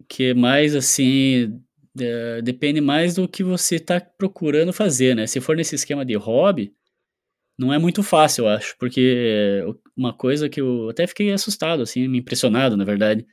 que 0.09 0.35
mais 0.35 0.75
assim 0.77 1.61
é, 2.01 2.43
depende 2.43 2.81
mais 2.81 3.15
do 3.15 3.29
que 3.29 3.45
você 3.45 3.77
está 3.77 4.01
procurando 4.01 4.73
fazer, 4.73 5.15
né? 5.17 5.27
Se 5.27 5.41
for 5.41 5.57
nesse 5.57 5.75
esquema 5.75 6.05
de 6.05 6.15
hobby, 6.17 6.75
não 7.59 7.73
é 7.73 7.79
muito 7.79 8.03
fácil, 8.03 8.45
eu 8.47 8.49
acho, 8.51 8.77
porque 8.79 9.65
uma 9.97 10.13
coisa 10.13 10.49
que 10.49 10.61
eu 10.61 10.91
até 10.91 11.07
fiquei 11.07 11.33
assustado, 11.33 11.83
assim, 11.83 12.09
me 12.09 12.19
impressionado, 12.19 12.77
na 12.77 12.85
verdade, 12.85 13.27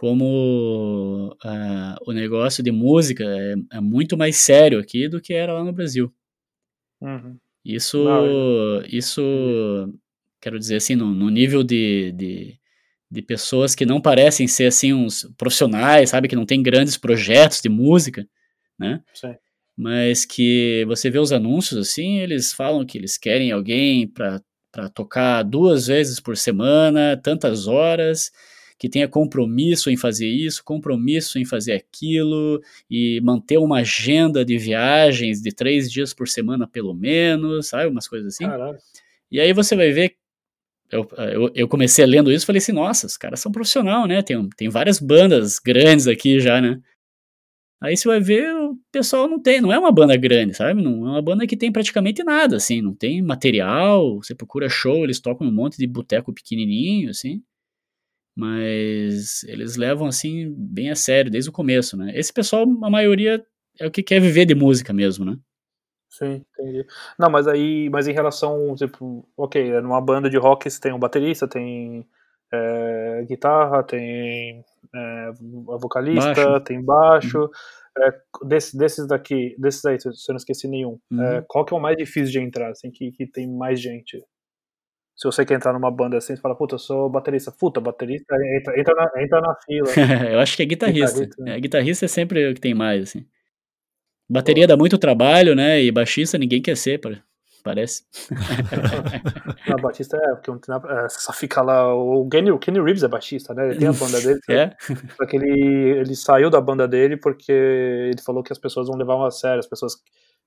como 0.00 1.36
ah, 1.44 1.94
o 2.06 2.12
negócio 2.12 2.64
de 2.64 2.72
música 2.72 3.22
é, 3.22 3.54
é 3.76 3.80
muito 3.82 4.16
mais 4.16 4.36
sério 4.36 4.78
aqui 4.78 5.06
do 5.06 5.20
que 5.20 5.34
era 5.34 5.52
lá 5.52 5.62
no 5.62 5.74
Brasil. 5.74 6.10
Uhum. 7.02 7.36
Isso, 7.62 8.02
Não, 8.02 8.82
isso, 8.86 9.20
quero 10.40 10.58
dizer 10.58 10.76
assim, 10.76 10.96
no, 10.96 11.12
no 11.12 11.28
nível 11.28 11.62
de, 11.62 12.12
de, 12.12 12.58
de 13.10 13.20
pessoas 13.20 13.74
que 13.74 13.84
não 13.84 14.00
parecem 14.00 14.48
ser 14.48 14.68
assim 14.68 14.94
uns 14.94 15.30
profissionais, 15.36 16.08
sabe, 16.08 16.28
que 16.28 16.36
não 16.36 16.46
tem 16.46 16.62
grandes 16.62 16.96
projetos 16.96 17.60
de 17.60 17.68
música, 17.68 18.26
né? 18.78 19.02
Sim. 19.12 19.34
Mas 19.76 20.24
que 20.24 20.82
você 20.86 21.10
vê 21.10 21.18
os 21.18 21.30
anúncios 21.30 21.78
assim, 21.78 22.20
eles 22.20 22.54
falam 22.54 22.86
que 22.86 22.96
eles 22.96 23.18
querem 23.18 23.52
alguém 23.52 24.08
para 24.08 24.88
tocar 24.94 25.42
duas 25.42 25.88
vezes 25.88 26.18
por 26.20 26.38
semana, 26.38 27.20
tantas 27.22 27.66
horas, 27.66 28.30
que 28.80 28.88
tenha 28.88 29.06
compromisso 29.06 29.90
em 29.90 29.96
fazer 29.96 30.26
isso, 30.26 30.64
compromisso 30.64 31.38
em 31.38 31.44
fazer 31.44 31.74
aquilo, 31.74 32.62
e 32.90 33.20
manter 33.20 33.58
uma 33.58 33.80
agenda 33.80 34.42
de 34.42 34.56
viagens 34.56 35.42
de 35.42 35.52
três 35.54 35.92
dias 35.92 36.14
por 36.14 36.26
semana, 36.26 36.66
pelo 36.66 36.94
menos, 36.94 37.68
sabe? 37.68 37.90
Umas 37.90 38.08
coisas 38.08 38.32
assim. 38.32 38.46
Caralho. 38.46 38.78
E 39.30 39.38
aí 39.38 39.52
você 39.52 39.76
vai 39.76 39.92
ver. 39.92 40.16
Eu, 40.90 41.06
eu, 41.18 41.50
eu 41.54 41.68
comecei 41.68 42.06
lendo 42.06 42.32
isso 42.32 42.44
e 42.44 42.46
falei 42.46 42.58
assim: 42.58 42.72
nossa, 42.72 43.06
os 43.06 43.18
caras 43.18 43.38
são 43.38 43.52
profissional, 43.52 44.06
né? 44.06 44.22
Tem, 44.22 44.48
tem 44.56 44.70
várias 44.70 44.98
bandas 44.98 45.58
grandes 45.58 46.08
aqui 46.08 46.40
já, 46.40 46.58
né? 46.58 46.80
Aí 47.82 47.94
você 47.94 48.08
vai 48.08 48.20
ver, 48.20 48.50
o 48.54 48.78
pessoal 48.90 49.28
não 49.28 49.40
tem, 49.40 49.60
não 49.60 49.72
é 49.72 49.78
uma 49.78 49.92
banda 49.92 50.16
grande, 50.16 50.54
sabe? 50.54 50.82
Não 50.82 51.06
é 51.06 51.10
uma 51.10 51.22
banda 51.22 51.46
que 51.46 51.56
tem 51.56 51.70
praticamente 51.70 52.22
nada, 52.22 52.56
assim, 52.56 52.82
não 52.82 52.94
tem 52.94 53.22
material, 53.22 54.16
você 54.16 54.34
procura 54.34 54.68
show, 54.68 55.02
eles 55.02 55.18
tocam 55.18 55.46
um 55.46 55.52
monte 55.52 55.78
de 55.78 55.86
boteco 55.86 56.30
pequenininho, 56.30 57.08
assim, 57.08 57.42
mas 58.36 59.42
eles 59.44 59.76
levam, 59.76 60.06
assim, 60.06 60.52
bem 60.56 60.90
a 60.90 60.94
sério, 60.96 61.30
desde 61.30 61.50
o 61.50 61.52
começo, 61.52 61.96
né? 61.96 62.12
Esse 62.14 62.32
pessoal, 62.32 62.62
a 62.82 62.90
maioria, 62.90 63.44
é 63.78 63.86
o 63.86 63.90
que 63.90 64.02
quer 64.02 64.20
viver 64.20 64.46
de 64.46 64.54
música 64.54 64.92
mesmo, 64.92 65.24
né? 65.24 65.36
Sim, 66.08 66.44
entendi. 66.58 66.84
Não, 67.18 67.30
mas 67.30 67.46
aí, 67.46 67.88
mas 67.90 68.08
em 68.08 68.12
relação, 68.12 68.74
tipo, 68.74 69.28
ok, 69.36 69.80
numa 69.80 70.00
banda 70.00 70.28
de 70.28 70.36
rock 70.36 70.68
você 70.68 70.80
tem 70.80 70.92
um 70.92 70.98
baterista, 70.98 71.46
tem 71.46 72.04
é, 72.52 73.24
guitarra, 73.28 73.84
tem 73.84 74.64
é, 74.92 75.30
vocalista, 75.78 76.34
Baixo. 76.34 76.60
tem 76.64 76.84
baixo. 76.84 77.50
É, 77.96 78.12
desse- 78.46 78.76
desses 78.76 79.06
daqui, 79.06 79.54
desses 79.58 79.84
aí, 79.84 80.00
se 80.00 80.08
eu 80.08 80.12
não 80.30 80.36
esqueci 80.36 80.66
nenhum, 80.68 80.98
Uhum. 81.12 81.22
é, 81.22 81.44
qual 81.48 81.64
que 81.64 81.72
é 81.74 81.76
o 81.76 81.80
mais 81.80 81.96
difícil 81.96 82.32
de 82.32 82.40
entrar, 82.40 82.70
assim, 82.70 82.90
que, 82.90 83.10
que 83.12 83.26
tem 83.26 83.46
mais 83.48 83.80
gente? 83.80 84.20
Se 85.20 85.28
você 85.28 85.44
quer 85.44 85.56
entrar 85.56 85.74
numa 85.74 85.90
banda 85.90 86.16
assim, 86.16 86.34
você 86.34 86.40
fala, 86.40 86.54
puta, 86.54 86.76
eu 86.76 86.78
sou 86.78 87.06
baterista. 87.10 87.52
Puta, 87.52 87.78
baterista, 87.78 88.34
entra, 88.56 88.80
entra, 88.80 88.94
na, 88.94 89.22
entra 89.22 89.40
na 89.42 89.54
fila. 89.66 89.86
eu 90.32 90.40
acho 90.40 90.56
que 90.56 90.62
é 90.62 90.64
guitarrista. 90.64 91.20
Guitarrista, 91.20 91.44
né? 91.44 91.56
É, 91.56 91.60
guitarrista 91.60 92.04
é 92.06 92.08
sempre 92.08 92.50
o 92.50 92.54
que 92.54 92.60
tem 92.60 92.72
mais, 92.72 93.02
assim. 93.02 93.26
Bateria 94.26 94.66
dá 94.66 94.78
muito 94.78 94.96
trabalho, 94.96 95.54
né? 95.54 95.82
E 95.82 95.92
baixista 95.92 96.38
ninguém 96.38 96.62
quer 96.62 96.74
ser, 96.74 96.98
pare- 96.98 97.22
parece. 97.62 98.04
Na 99.68 99.76
Batista 99.76 100.16
é, 100.16 100.36
porque 100.36 100.70
não 100.70 100.78
é, 100.78 101.06
só 101.10 101.34
fica 101.34 101.60
lá. 101.60 101.94
O 101.94 102.26
Kenny, 102.26 102.50
o 102.50 102.58
Kenny 102.58 102.80
Reeves 102.80 103.02
é 103.02 103.08
baixista, 103.08 103.52
né? 103.52 103.68
Ele 103.72 103.78
tem 103.78 103.88
a 103.88 103.92
banda 103.92 104.18
dele. 104.24 104.40
É? 104.48 104.74
Só 105.18 105.26
que 105.26 105.36
ele, 105.36 105.98
ele 105.98 106.16
saiu 106.16 106.48
da 106.48 106.62
banda 106.62 106.88
dele 106.88 107.18
porque 107.18 107.52
ele 107.52 108.22
falou 108.24 108.42
que 108.42 108.54
as 108.54 108.58
pessoas 108.58 108.88
não 108.88 108.96
levavam 108.96 109.26
a 109.26 109.30
sério, 109.30 109.60
as 109.60 109.66
pessoas 109.66 109.96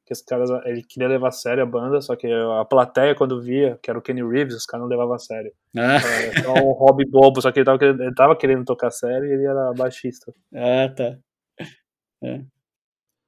que 0.06 0.12
os 0.14 0.22
caras, 0.22 0.50
ele 0.66 0.84
queria 0.84 1.08
levar 1.08 1.30
a 1.30 1.32
sério 1.32 1.64
a 1.64 1.66
banda, 1.66 2.02
só 2.02 2.16
que 2.16 2.28
a 2.28 2.66
plateia 2.66 3.16
quando 3.16 3.42
via, 3.42 3.80
que 3.82 3.90
era 3.90 3.98
o 3.98 4.02
Kenny 4.02 4.22
Reeves, 4.22 4.56
os 4.56 4.66
caras 4.66 4.84
não 4.84 4.90
levavam 4.90 5.14
a 5.16 5.20
sério. 5.20 5.52
Ah, 5.78 5.96
Era 5.96 6.44
só 6.44 6.54
um 6.56 6.72
hobby 6.74 7.06
bobo, 7.10 7.42
só 7.42 7.52
que 7.52 7.60
ele 7.60 7.66
tava, 7.66 7.80
querendo- 7.80 8.04
ele 8.04 8.14
tava 8.16 8.36
querendo 8.36 8.66
tocar 8.66 8.92
sério 8.92 9.26
e 9.28 9.34
ele 9.34 9.46
era 9.46 9.72
baixista. 9.74 10.34
ah, 10.54 10.90
tá. 10.90 11.18
É. 12.24 12.42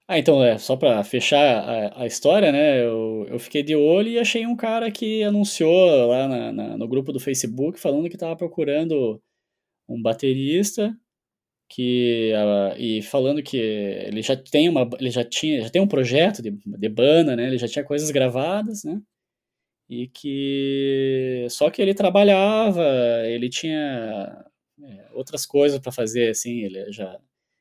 Ah, 0.07 0.19
então, 0.19 0.43
é, 0.43 0.57
só 0.57 0.75
pra 0.77 1.03
fechar 1.03 1.39
a, 1.39 2.03
a 2.03 2.05
história, 2.05 2.51
né? 2.51 2.85
Eu, 2.85 3.25
eu 3.27 3.39
fiquei 3.39 3.63
de 3.63 3.75
olho 3.75 4.07
e 4.09 4.19
achei 4.19 4.45
um 4.45 4.55
cara 4.55 4.91
que 4.91 5.23
anunciou 5.23 6.07
lá 6.09 6.27
na- 6.27 6.51
na- 6.51 6.77
no 6.77 6.87
grupo 6.87 7.11
do 7.11 7.19
Facebook 7.19 7.79
falando 7.79 8.07
que 8.09 8.17
tava 8.17 8.35
procurando 8.35 9.19
um 9.89 9.99
baterista 10.01 10.95
que 11.69 12.31
ah, 12.35 12.75
e 12.77 13.01
falando 13.01 13.41
que 13.41 13.57
ele 13.57 14.21
já 14.21 14.35
tem 14.35 14.69
uma 14.69 14.87
ele 14.99 15.09
já 15.09 15.23
tinha 15.23 15.61
já 15.61 15.69
tem 15.69 15.81
um 15.81 15.87
projeto 15.87 16.41
de, 16.41 16.51
de 16.51 16.89
banda 16.89 17.35
né? 17.35 17.47
Ele 17.47 17.57
já 17.57 17.67
tinha 17.67 17.83
coisas 17.83 18.11
gravadas 18.11 18.83
né? 18.83 19.01
E 19.89 20.07
que 20.07 21.47
só 21.49 21.69
que 21.69 21.81
ele 21.81 21.93
trabalhava 21.93 22.83
ele 23.25 23.49
tinha 23.49 24.45
é, 24.83 25.09
outras 25.13 25.45
coisas 25.45 25.79
para 25.79 25.91
fazer 25.91 26.29
assim 26.29 26.61
ele 26.61 26.91
já 26.91 27.19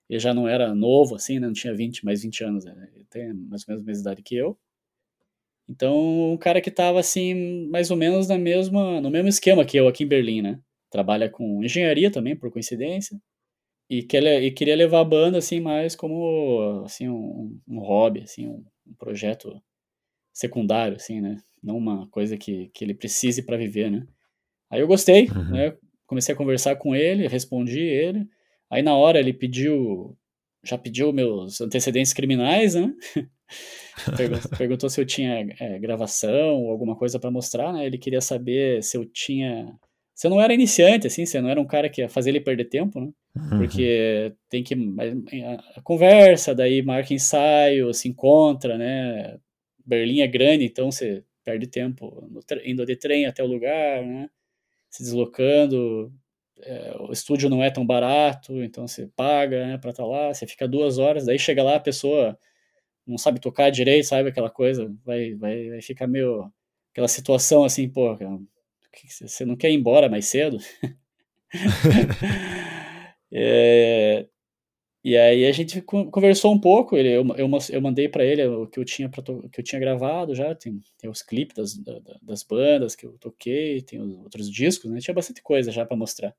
ele 0.09 0.19
já 0.21 0.35
não 0.35 0.49
era 0.49 0.75
novo 0.75 1.15
assim 1.17 1.39
né? 1.39 1.47
não 1.47 1.55
tinha 1.55 1.75
20 1.75 2.05
mais 2.05 2.23
20 2.23 2.45
anos 2.45 2.65
né? 2.65 2.89
ele 2.95 3.05
tem 3.07 3.33
mais 3.35 3.63
ou 3.63 3.73
menos 3.73 3.83
a 3.85 3.87
mesma 3.87 4.03
idade 4.03 4.23
que 4.23 4.37
eu. 4.37 4.59
Então 5.69 6.33
um 6.33 6.37
cara 6.37 6.61
que 6.61 6.71
estava 6.71 7.01
assim 7.01 7.69
mais 7.71 7.91
ou 7.91 7.97
menos 7.97 8.29
na 8.29 8.39
mesma 8.39 9.01
no 9.01 9.11
mesmo 9.11 9.29
esquema 9.29 9.65
que 9.65 9.77
eu 9.79 9.89
aqui 9.89 10.05
em 10.05 10.09
Berlim 10.09 10.43
né? 10.43 10.61
Trabalha 10.91 11.29
com 11.31 11.65
engenharia 11.65 12.11
também 12.11 12.37
por 12.37 12.51
coincidência 12.51 13.19
e, 13.89 14.03
que 14.03 14.17
ele, 14.17 14.47
e 14.47 14.51
queria 14.51 14.77
levar 14.77 15.01
a 15.01 15.05
banda 15.05 15.39
assim 15.39 15.61
mais 15.61 15.95
como 15.95 16.83
assim 16.85 17.09
um, 17.09 17.59
um 17.69 17.79
hobby 17.81 18.23
assim 18.23 18.49
um, 18.49 18.65
um 18.87 18.95
projeto 18.99 19.61
secundário 20.33 20.97
assim 20.97 21.21
né? 21.21 21.37
Não 21.63 21.77
uma 21.79 22.09
coisa 22.09 22.37
que, 22.37 22.69
que 22.75 22.85
ele 22.85 22.95
precise 22.95 23.43
para 23.43 23.57
viver 23.57 23.91
né? 23.91 24.07
Aí 24.71 24.81
eu 24.81 24.87
gostei 24.87 25.29
Uhum. 25.29 25.51
né? 25.51 25.77
Comecei 26.07 26.35
a 26.35 26.39
conversar 26.39 26.77
com 26.77 26.95
ele 26.95 27.27
respondi 27.29 27.81
ele. 27.81 28.29
Aí 28.71 28.83
na 28.83 28.95
hora 28.97 29.19
ele 29.19 29.33
pediu 29.33 30.17
já 30.63 30.79
pediu 30.79 31.13
meus 31.13 31.61
antecedentes 31.61 32.13
criminais 32.15 32.75
né? 32.75 32.93
Pergun- 34.17 34.41
perguntou 34.59 34.89
se 34.91 35.01
eu 35.01 35.07
tinha 35.07 35.47
é, 35.61 35.79
gravação 35.79 36.63
ou 36.63 36.71
alguma 36.71 36.97
coisa 36.97 37.19
para 37.19 37.31
mostrar 37.31 37.73
né? 37.73 37.87
Ele 37.87 37.99
queria 37.99 38.21
saber 38.21 38.83
se 38.83 38.97
eu 38.97 39.05
tinha 39.05 39.79
eu 40.23 40.31
não 40.31 40.41
era 40.41 40.55
iniciante 40.55 41.07
assim 41.07 41.25
eu 41.35 41.43
não 41.43 41.51
era 41.51 41.61
um 41.61 41.67
cara 41.67 41.89
que 41.89 42.01
ia 42.01 42.09
fazer 42.09 42.31
ele 42.31 42.41
perder 42.41 42.67
tempo 42.67 43.01
né 43.01 43.11
Uhum. 43.37 43.59
porque 43.59 44.33
tem 44.49 44.63
que 44.63 44.75
a, 44.75 45.79
a 45.79 45.83
conversa, 45.83 46.55
daí 46.55 46.83
marca 46.83 47.13
ensaio, 47.13 47.93
se 47.93 48.09
encontra, 48.09 48.79
né? 48.79 49.39
Berlim 49.85 50.21
é 50.21 50.27
grande, 50.27 50.65
então 50.65 50.91
você 50.91 51.25
perde 51.45 51.67
tempo 51.67 52.29
indo 52.65 52.87
de 52.87 52.97
trem 52.97 53.27
até 53.27 53.43
o 53.43 53.47
lugar, 53.47 54.03
né? 54.05 54.31
Se 54.91 55.03
deslocando. 55.03 56.13
É, 56.63 56.97
o 57.01 57.13
estúdio 57.13 57.51
não 57.51 57.63
é 57.63 57.71
tão 57.71 57.85
barato, 57.85 58.63
então 58.63 58.87
você 58.87 59.09
paga, 59.17 59.67
né, 59.67 59.79
para 59.79 59.91
estar 59.91 60.07
lá. 60.07 60.33
Você 60.33 60.47
fica 60.47 60.69
duas 60.69 60.99
horas, 60.99 61.27
daí 61.27 61.39
chega 61.39 61.63
lá 61.63 61.77
a 61.77 61.81
pessoa 61.81 62.39
não 63.07 63.19
sabe 63.19 63.41
tocar 63.41 63.71
direito, 63.71 64.07
sabe 64.07 64.31
aquela 64.31 64.51
coisa, 64.51 64.95
vai, 65.05 65.35
vai, 65.35 65.71
vai 65.71 65.83
ficar 65.83 66.07
meio 66.07 66.51
aquela 66.93 67.09
situação 67.09 67.65
assim, 67.65 67.89
pô, 67.89 68.17
você 69.11 69.45
não 69.45 69.57
quer 69.57 69.71
ir 69.71 69.75
embora 69.75 70.09
mais 70.09 70.27
cedo? 70.27 70.59
É, 73.37 74.27
E 75.05 75.17
aí 75.19 75.47
a 75.47 75.53
gente 75.53 75.83
conversou 75.83 76.55
um 76.55 76.61
pouco, 76.61 76.97
ele, 76.97 77.11
eu, 77.11 77.27
eu, 77.37 77.51
eu 77.71 77.81
mandei 77.83 78.09
para 78.09 78.25
ele 78.25 78.47
o 78.47 78.67
que 78.67 78.81
eu 78.81 78.85
tinha 78.85 79.09
pra 79.09 79.23
que 79.23 79.61
eu 79.61 79.65
tinha 79.65 79.81
gravado 79.81 80.35
já, 80.35 80.55
tem, 80.55 80.81
tem 80.99 81.11
os 81.11 81.23
clipes 81.23 81.55
das, 81.57 81.75
das 82.23 82.43
bandas 82.43 82.97
que 82.97 83.07
eu 83.07 83.19
toquei, 83.19 83.83
tem 83.83 84.01
os 84.01 84.17
outros 84.19 84.51
discos, 84.51 84.91
né? 84.91 85.01
Tinha 85.01 85.15
bastante 85.15 85.43
coisa 85.43 85.71
já 85.73 85.85
para 85.87 85.97
mostrar. 85.97 86.35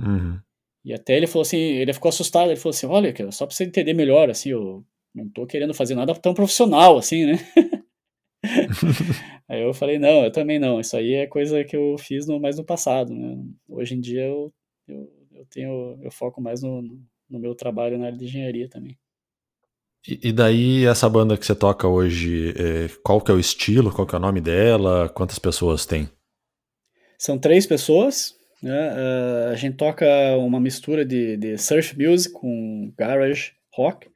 Uhum. 0.00 0.38
E 0.84 0.92
até 0.94 1.16
ele 1.16 1.26
falou 1.26 1.42
assim, 1.42 1.58
ele 1.58 1.92
ficou 1.94 2.10
assustado, 2.10 2.50
ele 2.50 2.60
falou 2.60 2.70
assim, 2.74 2.86
olha, 2.86 3.32
só 3.32 3.46
pra 3.46 3.54
você 3.54 3.64
entender 3.64 3.94
melhor, 3.94 4.30
assim, 4.30 4.50
eu 4.50 4.84
não 5.14 5.28
tô 5.30 5.46
querendo 5.46 5.74
fazer 5.74 5.94
nada 5.94 6.14
tão 6.14 6.34
profissional, 6.34 6.98
assim, 6.98 7.26
né? 7.26 7.38
aí 9.48 9.62
eu 9.62 9.74
falei, 9.74 9.98
não, 9.98 10.24
eu 10.24 10.32
também 10.32 10.58
não, 10.58 10.80
isso 10.80 10.96
aí 10.96 11.14
é 11.14 11.26
coisa 11.26 11.62
que 11.64 11.76
eu 11.76 11.96
fiz 11.98 12.26
no, 12.26 12.40
mais 12.40 12.56
no 12.56 12.64
passado, 12.64 13.14
né? 13.14 13.36
Hoje 13.68 13.94
em 13.94 14.00
dia 14.00 14.22
eu, 14.22 14.52
eu, 14.88 15.12
eu 15.34 15.46
tenho, 15.46 15.98
eu 16.02 16.10
foco 16.10 16.40
mais 16.40 16.62
no, 16.62 16.82
no 17.28 17.38
meu 17.38 17.54
trabalho 17.54 17.98
na 17.98 18.06
área 18.06 18.18
de 18.18 18.24
engenharia 18.24 18.68
também. 18.68 18.98
E, 20.08 20.32
daí, 20.32 20.86
essa 20.86 21.08
banda 21.10 21.36
que 21.36 21.44
você 21.44 21.54
toca 21.54 21.86
hoje, 21.86 22.54
é, 22.56 22.88
qual 23.04 23.20
que 23.20 23.30
é 23.30 23.34
o 23.34 23.38
estilo, 23.38 23.92
qual 23.92 24.06
que 24.06 24.14
é 24.14 24.18
o 24.18 24.20
nome 24.20 24.40
dela, 24.40 25.10
quantas 25.10 25.38
pessoas 25.38 25.84
tem? 25.84 26.08
São 27.18 27.38
três 27.38 27.66
pessoas, 27.66 28.34
né? 28.62 28.92
Uh, 28.92 29.50
a 29.50 29.56
gente 29.56 29.76
toca 29.76 30.06
uma 30.38 30.58
mistura 30.58 31.04
de, 31.04 31.36
de 31.36 31.58
surf 31.58 31.94
music 31.98 32.32
com 32.32 32.90
garage 32.96 33.52
rock 33.74 34.08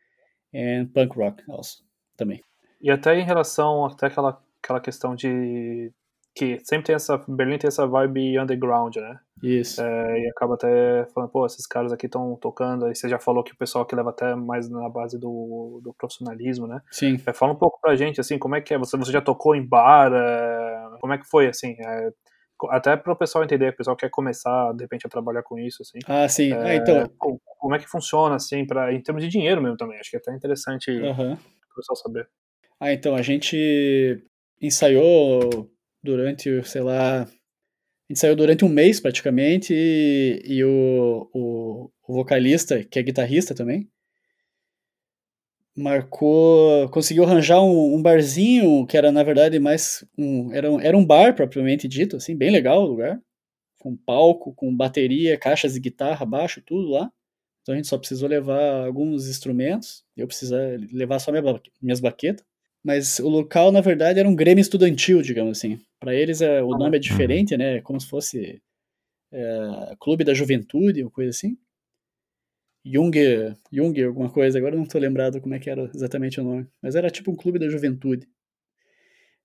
e 0.55 0.87
punk 0.87 1.17
rock 1.17 1.43
also, 1.51 1.85
também. 2.17 2.43
E 2.85 2.91
até 2.91 3.19
em 3.19 3.25
relação 3.25 3.87
até 3.87 4.09
aquela, 4.09 4.39
aquela 4.63 4.79
questão 4.79 5.15
de 5.15 5.91
que 6.35 6.59
sempre 6.65 6.85
tem 6.87 6.95
essa 6.95 7.17
Berlim 7.27 7.57
tem 7.57 7.69
essa 7.69 7.87
vibe 7.87 8.39
underground, 8.39 8.97
né? 8.97 9.19
Isso. 9.43 9.81
É, 9.81 10.21
e 10.21 10.29
acaba 10.29 10.55
até 10.55 11.07
falando, 11.15 11.31
pô, 11.31 11.47
esses 11.47 11.67
caras 11.67 11.93
aqui 11.93 12.05
estão 12.05 12.37
tocando. 12.37 12.85
Aí 12.85 12.95
você 12.95 13.09
já 13.09 13.19
falou 13.19 13.43
que 13.43 13.53
o 13.53 13.57
pessoal 13.57 13.87
que 13.87 13.97
leva 13.97 14.11
até 14.11 14.35
mais 14.35 14.69
na 14.69 14.87
base 14.91 15.19
do, 15.19 15.81
do 15.83 15.95
profissionalismo, 15.95 16.67
né? 16.67 16.83
Sim. 16.91 17.19
É, 17.25 17.33
fala 17.33 17.53
um 17.53 17.57
pouco 17.57 17.81
pra 17.81 17.97
gente, 17.97 18.21
assim, 18.21 18.39
como 18.39 18.55
é 18.55 18.61
que 18.61 18.75
é? 18.75 18.79
Você, 18.79 18.99
você 18.99 19.13
já 19.13 19.23
tocou 19.23 19.55
em 19.55 19.67
bar? 19.67 20.13
É, 20.13 20.99
como 21.01 21.15
é 21.15 21.19
que 21.19 21.27
foi, 21.27 21.47
assim? 21.47 21.77
É, 21.81 22.11
até 22.69 22.97
para 22.99 23.15
o 23.15 23.17
pessoal 23.17 23.45
entender, 23.45 23.71
o 23.71 23.77
pessoal 23.77 23.97
quer 23.97 24.11
começar, 24.11 24.75
de 24.75 24.85
repente, 24.85 25.07
a 25.07 25.11
trabalhar 25.11 25.43
com 25.43 25.59
isso, 25.59 25.81
assim. 25.81 26.01
Ah, 26.07 26.29
sim. 26.29 26.53
É, 26.53 26.57
ah, 26.57 26.75
então... 26.75 27.11
Como, 27.17 27.41
como, 27.59 27.75
é 27.75 27.79
que 27.79 27.89
funciona, 27.89 28.35
assim, 28.35 28.67
pra, 28.67 28.93
em 28.93 29.01
termos 29.01 29.23
de 29.23 29.31
dinheiro 29.31 29.63
mesmo 29.63 29.79
também? 29.79 29.99
Acho 29.99 30.11
que 30.11 30.17
é 30.17 30.21
até 30.21 30.35
interessante 30.35 30.91
uhum. 30.91 31.33
o 31.33 31.75
pessoal 31.77 31.97
saber. 31.97 32.29
Ah, 32.85 32.93
então, 32.93 33.15
a 33.17 33.23
gente 33.23 34.23
ensaiou 34.61 35.71
durante, 36.03 36.63
sei 36.65 36.83
lá, 36.83 37.23
a 37.23 37.27
gente 38.11 38.19
saiu 38.21 38.37
durante 38.37 38.63
um 38.63 38.69
mês 38.69 39.01
praticamente 39.01 39.73
e, 39.75 40.43
e 40.45 40.65
o, 40.65 41.31
o, 41.33 41.91
o, 42.07 42.15
vocalista, 42.15 42.85
que 42.85 42.99
é 42.99 43.03
guitarrista 43.03 43.55
também, 43.55 43.89
marcou, 45.75 46.87
conseguiu 46.91 47.25
arranjar 47.25 47.63
um, 47.63 47.95
um, 47.95 48.03
barzinho 48.03 48.87
que 48.87 48.99
era 48.99 49.11
na 49.11 49.23
verdade 49.23 49.59
mais 49.59 50.07
um, 50.19 50.53
era, 50.53 50.71
um, 50.71 50.79
era 50.79 50.97
um 50.97 51.07
bar 51.07 51.35
propriamente 51.35 51.89
dito, 51.89 52.17
assim, 52.17 52.37
bem 52.37 52.51
legal 52.51 52.83
o 52.83 52.87
lugar, 52.87 53.19
com 53.79 53.97
palco, 53.97 54.53
com 54.55 54.77
bateria, 54.77 55.39
caixas 55.39 55.73
de 55.73 55.81
guitarra, 55.81 56.27
baixo, 56.27 56.61
tudo 56.61 56.91
lá. 56.91 57.11
Então 57.63 57.73
a 57.73 57.77
gente 57.77 57.89
só 57.89 57.97
precisou 57.97 58.29
levar 58.29 58.85
alguns 58.85 59.27
instrumentos, 59.27 60.05
eu 60.15 60.27
precisava 60.27 60.77
levar 60.93 61.19
só 61.19 61.33
minha, 61.33 61.43
minhas 61.81 62.01
baquetas 62.01 62.45
mas 62.85 63.19
o 63.19 63.29
local, 63.29 63.73
na 63.73 63.81
verdade, 63.81 64.21
era 64.21 64.29
um 64.29 64.37
grêmio 64.37 64.61
estudantil, 64.61 65.23
digamos 65.23 65.59
assim. 65.59 65.81
Para 65.99 66.15
eles, 66.15 66.43
é, 66.43 66.63
o 66.63 66.77
nome 66.77 66.99
é 66.99 67.01
diferente, 67.01 67.57
né? 67.57 67.81
Como 67.81 67.99
se 67.99 68.07
fosse 68.07 68.63
é, 69.33 69.97
Clube 69.99 70.23
da 70.23 70.35
Juventude, 70.35 71.03
ou 71.03 71.11
coisa 71.11 71.31
assim. 71.31 71.57
Jung, 72.85 73.15
Jung, 73.73 74.03
alguma 74.05 74.31
coisa, 74.31 74.59
agora 74.59 74.77
não 74.77 74.83
estou 74.83 75.01
lembrado 75.01 75.41
como 75.41 75.55
é 75.55 75.59
que 75.59 75.71
era 75.71 75.91
exatamente 75.95 76.39
o 76.39 76.45
nome. 76.45 76.67
Mas 76.83 76.95
era 76.95 77.11
tipo 77.11 77.31
um 77.31 77.37
Clube 77.37 77.59
da 77.59 77.71
Juventude. 77.71 78.29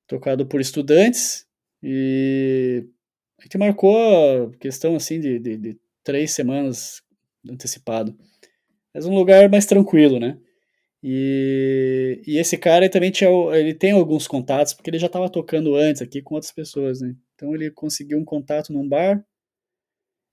Tocado 0.05 0.45
por 0.45 0.59
estudantes 0.59 1.47
e 1.81 2.85
a 3.39 3.43
gente 3.43 3.57
marcou 3.57 3.95
a 4.47 4.57
questão 4.57 4.95
assim 4.95 5.19
de, 5.21 5.39
de, 5.39 5.57
de 5.57 5.79
três 6.03 6.31
semanas 6.31 7.01
antecipado. 7.49 8.13
Mas 8.93 9.05
um 9.05 9.15
lugar 9.15 9.49
mais 9.49 9.65
tranquilo, 9.65 10.19
né? 10.19 10.37
E, 11.01 12.21
e 12.27 12.37
esse 12.37 12.57
cara 12.57 12.89
também 12.89 13.09
tinha, 13.11 13.29
ele 13.55 13.73
tem 13.73 13.91
alguns 13.91 14.27
contatos, 14.27 14.73
porque 14.73 14.89
ele 14.89 14.99
já 14.99 15.07
estava 15.07 15.29
tocando 15.29 15.75
antes 15.75 16.01
aqui 16.01 16.21
com 16.21 16.35
outras 16.35 16.51
pessoas, 16.51 16.99
né? 17.01 17.15
Então 17.35 17.55
ele 17.55 17.71
conseguiu 17.71 18.17
um 18.17 18.25
contato 18.25 18.73
num 18.73 18.87
bar, 18.87 19.23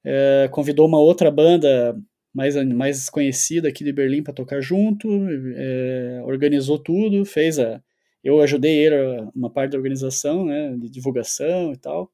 é, 0.04 0.48
convidou 0.50 0.86
uma 0.86 0.98
outra 1.00 1.30
banda 1.30 1.96
mais, 2.34 2.56
mais 2.66 3.08
conhecida 3.08 3.68
aqui 3.68 3.84
de 3.84 3.92
Berlim 3.92 4.22
para 4.22 4.34
tocar 4.34 4.60
junto, 4.60 5.08
é, 5.56 6.20
organizou 6.24 6.78
tudo, 6.78 7.24
fez 7.24 7.58
a. 7.58 7.82
Eu 8.24 8.40
ajudei 8.42 8.76
ele 8.76 8.96
uma 9.34 9.50
parte 9.50 9.72
da 9.72 9.78
organização, 9.78 10.44
né, 10.44 10.76
de 10.76 10.90
divulgação 10.90 11.72
e 11.72 11.76
tal. 11.76 12.12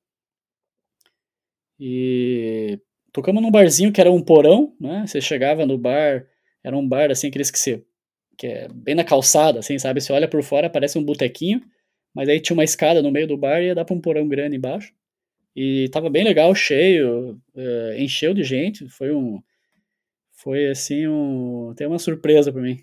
E 1.81 2.79
tocamos 3.13 3.43
num 3.43 3.51
barzinho 3.51 3.93
que 3.93 4.01
era 4.01 4.13
um 4.13 4.23
porão, 4.23 4.77
né? 4.79 5.05
Você 5.07 5.21
chegava 5.21 5.65
no 5.67 5.79
bar, 5.79 6.27
era 6.63 6.77
um 6.77 6.87
bar 6.87 7.11
assim, 7.11 7.29
aqueles 7.29 7.51
que 7.51 7.59
você 7.59 7.83
que 8.43 8.49
é 8.49 8.67
bem 8.75 8.97
na 8.97 9.05
calçada, 9.05 9.61
assim, 9.61 9.79
sabe? 9.79 10.01
Você 10.01 10.13
olha 10.13 10.27
por 10.27 10.43
fora, 10.43 10.69
parece 10.69 10.99
um 10.99 11.05
botequinho, 11.05 11.63
mas 12.13 12.29
aí 12.29 12.41
tinha 12.41 12.55
uma 12.55 12.65
escada 12.65 13.01
no 13.01 13.13
meio 13.13 13.29
do 13.29 13.37
bar 13.37 13.63
e 13.63 13.67
ia 13.67 13.75
dar 13.75 13.85
pra 13.85 13.95
um 13.95 14.01
porão 14.01 14.27
grande 14.27 14.57
embaixo. 14.57 14.93
E 15.55 15.89
tava 15.91 16.11
bem 16.11 16.25
legal, 16.25 16.53
cheio, 16.53 17.41
uh, 17.55 17.93
encheu 17.97 18.35
de 18.35 18.43
gente, 18.43 18.89
foi 18.89 19.15
um... 19.15 19.41
Foi, 20.33 20.67
assim, 20.67 21.07
um... 21.07 21.73
Tem 21.77 21.87
uma 21.87 22.01
surpresa 22.01 22.53
para 22.53 22.63
mim. 22.63 22.83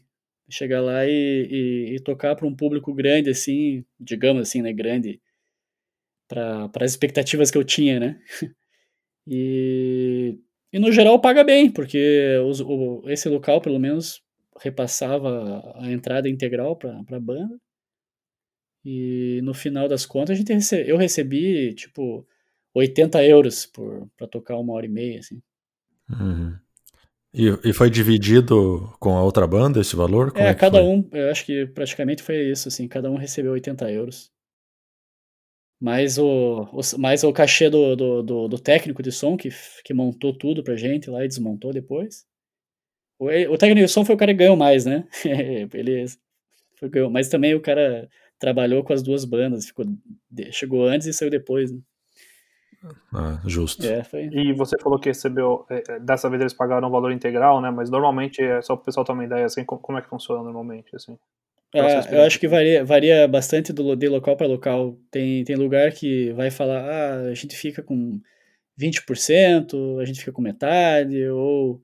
Chegar 0.50 0.80
lá 0.80 1.06
e, 1.06 1.10
e, 1.52 1.96
e 1.96 2.00
tocar 2.00 2.38
para 2.38 2.48
um 2.48 2.56
público 2.56 2.94
grande, 2.94 3.30
assim, 3.30 3.84
digamos 4.00 4.44
assim, 4.44 4.62
né, 4.62 4.72
grande, 4.72 5.20
para 6.26 6.72
as 6.80 6.92
expectativas 6.92 7.52
que 7.52 7.58
eu 7.58 7.66
tinha, 7.66 8.00
né? 8.00 8.18
e, 9.28 10.40
e 10.72 10.80
no 10.80 10.90
geral 10.90 11.20
paga 11.20 11.44
bem, 11.44 11.70
porque 11.70 12.38
os, 12.48 12.62
o, 12.62 13.04
esse 13.08 13.28
local, 13.28 13.60
pelo 13.60 13.78
menos, 13.78 14.24
repassava 14.60 15.74
a 15.76 15.92
entrada 15.92 16.30
integral 16.30 16.76
para 16.76 17.00
a 17.10 17.20
banda. 17.20 17.60
E 18.84 19.42
no 19.44 19.54
final 19.54 19.88
das 19.88 20.06
contas, 20.06 20.32
a 20.32 20.36
gente 20.36 20.54
eu 20.88 20.98
recebi, 20.98 21.74
tipo, 21.74 22.26
80 22.74 23.24
euros 23.26 23.66
para 23.66 24.28
tocar 24.28 24.58
uma 24.58 24.74
hora 24.74 24.86
e 24.86 24.90
meia, 24.90 25.20
assim. 25.20 25.42
Uhum. 26.10 26.58
E, 27.34 27.48
e, 27.64 27.74
foi 27.74 27.90
dividido 27.92 28.92
com 29.00 29.16
a 29.16 29.24
outra 29.24 29.46
banda 29.46 29.80
esse 29.80 29.96
valor? 29.96 30.32
Como 30.32 30.44
é, 30.44 30.50
é 30.50 30.56
cada 30.56 30.80
foi? 30.80 30.88
um, 30.88 31.08
eu 31.12 31.30
acho 31.30 31.46
que 31.46 31.68
praticamente 31.68 32.24
foi 32.24 32.50
isso, 32.50 32.68
assim, 32.68 32.88
cada 32.88 33.12
um 33.12 33.18
recebeu 33.18 33.52
80 33.52 33.92
euros. 33.92 34.32
Mais 35.80 36.18
o, 36.18 36.68
o, 36.74 37.00
mais 37.00 37.24
o 37.24 37.32
cachê 37.32 37.70
do, 37.70 37.96
do, 37.96 38.24
do, 38.24 38.48
do 38.48 38.60
técnico 38.60 39.04
de 39.04 39.12
som 39.12 39.38
que, 39.38 39.50
que 39.86 39.94
montou 39.94 40.36
tudo 40.36 40.64
pra 40.64 40.76
gente 40.76 41.10
lá 41.10 41.24
e 41.24 41.28
desmontou 41.28 41.72
depois. 41.72 42.26
O, 43.20 43.58
técnico 43.58 43.86
de 43.86 43.92
som 43.92 44.06
foi 44.06 44.16
o 44.16 44.18
cara 44.18 44.32
que 44.32 44.38
ganhou 44.38 44.56
mais, 44.56 44.86
né? 44.86 45.06
ele 45.74 46.06
foi, 46.80 46.88
ganhou, 46.90 47.10
mas 47.10 47.28
também 47.28 47.54
o 47.54 47.60
cara 47.60 48.10
trabalhou 48.40 48.82
com 48.82 48.94
as 48.94 49.04
duas 49.04 49.26
bandas, 49.26 49.66
ficou, 49.66 49.86
chegou 50.52 50.86
antes 50.86 51.06
e 51.06 51.14
saiu 51.14 51.30
depois, 51.30 51.70
né? 51.70 51.80
Ah, 53.14 53.42
justo. 53.46 53.86
É, 53.86 54.06
foi... 54.06 54.30
E 54.32 54.54
você 54.54 54.78
falou 54.80 54.98
que 54.98 55.10
recebeu, 55.10 55.66
é, 55.70 55.84
é, 55.90 56.00
dessa 56.00 56.30
vez 56.30 56.42
eles 56.42 56.54
pagaram 56.54 56.88
o 56.88 56.92
valor 56.92 57.12
integral, 57.12 57.60
né? 57.62 57.70
Mas 57.70 57.90
normalmente, 57.90 58.42
é 58.42 58.62
só 58.62 58.74
para 58.76 58.84
o 58.84 58.86
pessoal 58.86 59.06
ter 59.06 59.12
uma 59.12 59.26
ideia, 59.26 59.46
assim, 59.46 59.66
como, 59.66 59.98
é 59.98 60.02
que 60.02 60.08
funciona 60.08 60.42
normalmente, 60.42 60.96
assim? 60.96 61.18
Ah, 61.76 62.08
eu 62.10 62.24
acho 62.24 62.40
que 62.40 62.48
varia, 62.48 62.86
varia 62.86 63.28
bastante 63.28 63.74
do, 63.74 63.96
de 63.98 64.08
local 64.08 64.38
para 64.38 64.48
local. 64.48 64.98
Tem, 65.12 65.44
tem 65.44 65.58
lugar 65.58 65.92
que 65.92 66.32
vai 66.32 66.50
falar, 66.50 66.80
ah, 66.80 67.22
a 67.30 67.34
gente 67.34 67.56
fica 67.56 67.84
com 67.84 68.22
20%, 68.80 70.02
a 70.02 70.06
gente 70.06 70.20
fica 70.20 70.32
com 70.32 70.42
metade, 70.42 71.28
ou 71.28 71.82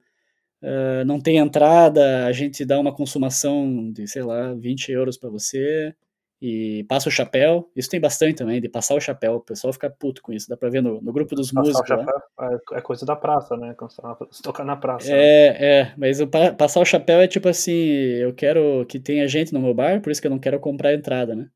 uh, 0.65 1.05
não 1.05 1.19
tem 1.19 1.37
entrada, 1.37 2.25
a 2.25 2.31
gente 2.31 2.65
dá 2.65 2.79
uma 2.79 2.93
consumação 2.93 3.91
de, 3.91 4.07
sei 4.07 4.23
lá, 4.23 4.53
20 4.53 4.91
euros 4.91 5.17
para 5.17 5.29
você 5.29 5.95
e 6.41 6.83
passa 6.89 7.09
o 7.09 7.11
chapéu. 7.11 7.71
Isso 7.75 7.89
tem 7.89 7.99
bastante 7.99 8.35
também, 8.35 8.59
de 8.59 8.67
passar 8.67 8.95
o 8.95 8.99
chapéu. 8.99 9.35
O 9.35 9.39
pessoal 9.39 9.71
fica 9.71 9.89
puto 9.89 10.21
com 10.21 10.33
isso. 10.33 10.49
Dá 10.49 10.57
pra 10.57 10.69
ver 10.69 10.81
no, 10.81 11.01
no 11.01 11.13
grupo 11.13 11.35
dos 11.35 11.51
passar 11.51 11.67
músicos. 11.67 11.87
chapéu 11.87 12.15
é, 12.41 12.77
é 12.77 12.81
coisa 12.81 13.05
da 13.05 13.15
praça, 13.15 13.55
né? 13.55 13.73
Quando 13.77 13.91
você 13.91 14.43
toca 14.43 14.63
na 14.63 14.75
praça. 14.75 15.11
É, 15.11 15.13
né? 15.13 15.57
é. 15.59 15.93
Mas 15.97 16.19
o, 16.19 16.27
passar 16.27 16.81
o 16.81 16.85
chapéu 16.85 17.19
é 17.19 17.27
tipo 17.27 17.47
assim: 17.47 17.71
eu 17.71 18.33
quero 18.33 18.85
que 18.87 18.99
tenha 18.99 19.27
gente 19.27 19.53
no 19.53 19.61
meu 19.61 19.73
bar, 19.73 20.01
por 20.01 20.11
isso 20.11 20.21
que 20.21 20.27
eu 20.27 20.31
não 20.31 20.39
quero 20.39 20.59
comprar 20.59 20.93
entrada, 20.93 21.35
né? 21.35 21.47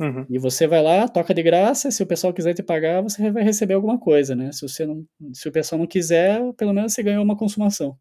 Uhum. 0.00 0.24
E 0.30 0.38
você 0.38 0.66
vai 0.66 0.80
lá, 0.80 1.08
toca 1.08 1.34
de 1.34 1.42
graça, 1.42 1.90
se 1.90 2.02
o 2.02 2.06
pessoal 2.06 2.32
quiser 2.32 2.54
te 2.54 2.62
pagar, 2.62 3.02
você 3.02 3.30
vai 3.32 3.42
receber 3.42 3.74
alguma 3.74 3.98
coisa, 3.98 4.34
né? 4.34 4.52
Se, 4.52 4.62
você 4.62 4.86
não, 4.86 5.04
se 5.32 5.48
o 5.48 5.52
pessoal 5.52 5.78
não 5.78 5.88
quiser, 5.88 6.40
pelo 6.56 6.72
menos 6.72 6.92
você 6.92 7.02
ganhou 7.02 7.24
uma 7.24 7.36
consumação. 7.36 7.96